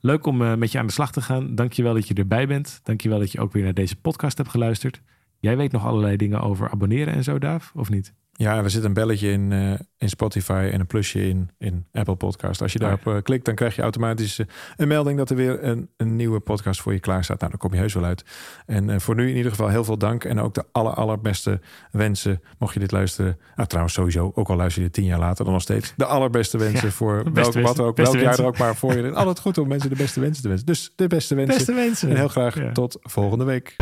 Leuk 0.00 0.26
om 0.26 0.42
eh, 0.42 0.54
met 0.54 0.72
je 0.72 0.78
aan 0.78 0.86
de 0.86 0.92
slag 0.92 1.12
te 1.12 1.22
gaan. 1.22 1.54
Dank 1.54 1.72
je 1.72 1.82
wel 1.82 1.94
dat 1.94 2.08
je 2.08 2.14
erbij 2.14 2.46
bent. 2.46 2.80
Dank 2.82 3.00
je 3.00 3.08
wel 3.08 3.18
dat 3.18 3.32
je 3.32 3.40
ook 3.40 3.52
weer 3.52 3.62
naar 3.62 3.74
deze 3.74 3.96
podcast 3.96 4.38
hebt 4.38 4.50
geluisterd. 4.50 5.02
Jij 5.38 5.56
weet 5.56 5.72
nog 5.72 5.84
allerlei 5.84 6.16
dingen 6.16 6.40
over 6.40 6.70
abonneren 6.70 7.14
en 7.14 7.24
zo, 7.24 7.38
Daaf, 7.38 7.72
of 7.74 7.90
niet? 7.90 8.14
Ja, 8.36 8.62
er 8.62 8.70
zit 8.70 8.84
een 8.84 8.92
belletje 8.92 9.30
in, 9.30 9.52
eh, 9.52 9.72
in 9.98 10.08
Spotify 10.08 10.68
en 10.72 10.80
een 10.80 10.86
plusje 10.86 11.28
in, 11.28 11.50
in 11.58 11.86
Apple 11.92 12.14
Podcast. 12.16 12.62
Als 12.62 12.72
je 12.72 12.78
ja. 12.78 12.84
daarop 12.86 13.14
eh, 13.14 13.22
klikt, 13.22 13.44
dan 13.44 13.54
krijg 13.54 13.76
je 13.76 13.82
automatisch 13.82 14.38
eh, 14.38 14.46
een 14.76 14.88
melding 14.88 15.18
dat 15.18 15.30
er 15.30 15.36
weer 15.36 15.64
een, 15.64 15.88
een 15.96 16.16
nieuwe 16.16 16.40
podcast 16.40 16.80
voor 16.80 16.92
je 16.92 17.00
klaar 17.00 17.24
staat. 17.24 17.38
Nou, 17.38 17.50
dan 17.50 17.60
kom 17.60 17.72
je 17.72 17.78
heus 17.78 17.94
wel 17.94 18.04
uit. 18.04 18.24
En 18.66 19.00
voor 19.00 19.14
nu 19.14 19.28
in 19.30 19.36
ieder 19.36 19.50
geval 19.50 19.68
heel 19.68 19.84
veel 19.84 19.98
dank. 19.98 20.24
En 20.24 20.40
ook 20.40 20.54
de 20.54 20.64
aller, 20.72 20.92
allerbeste 20.92 21.60
wensen, 21.90 22.40
mocht 22.58 22.74
je 22.74 22.80
dit 22.80 22.92
luisteren. 22.92 23.38
Nou, 23.56 23.68
trouwens 23.68 23.94
sowieso, 23.94 24.32
ook 24.34 24.48
al 24.48 24.56
luister 24.56 24.82
je 24.82 24.88
dit 24.88 24.96
tien 24.96 25.06
jaar 25.06 25.18
later, 25.18 25.44
dan 25.44 25.52
nog 25.52 25.62
steeds 25.62 25.92
de 25.96 26.04
allerbeste 26.04 26.58
wensen 26.58 26.86
Ja, 26.86 26.92
voor 26.92 27.14
welk, 27.14 27.34
beste 27.34 27.60
wat 27.60 27.80
ook, 27.80 27.96
Beste 27.96 28.16
welk 28.16 28.28
jaar 28.28 28.38
er 28.38 28.46
ook 28.46 28.58
maar 28.58 28.76
voor 28.76 28.96
je. 28.96 29.12
Altijd 29.12 29.38
goed 29.38 29.58
om 29.58 29.68
mensen 29.68 29.90
de 29.90 29.96
beste 29.96 30.20
wensen 30.20 30.42
te 30.42 30.48
wensen. 30.48 30.66
Dus 30.66 30.92
de 30.96 31.06
beste 31.06 31.34
wensen. 31.34 31.74
wensen. 31.74 32.08
En 32.10 32.16
heel 32.16 32.28
graag 32.28 32.54
Ja. 32.54 32.72
tot 32.72 32.98
volgende 33.00 33.44
week. 33.44 33.76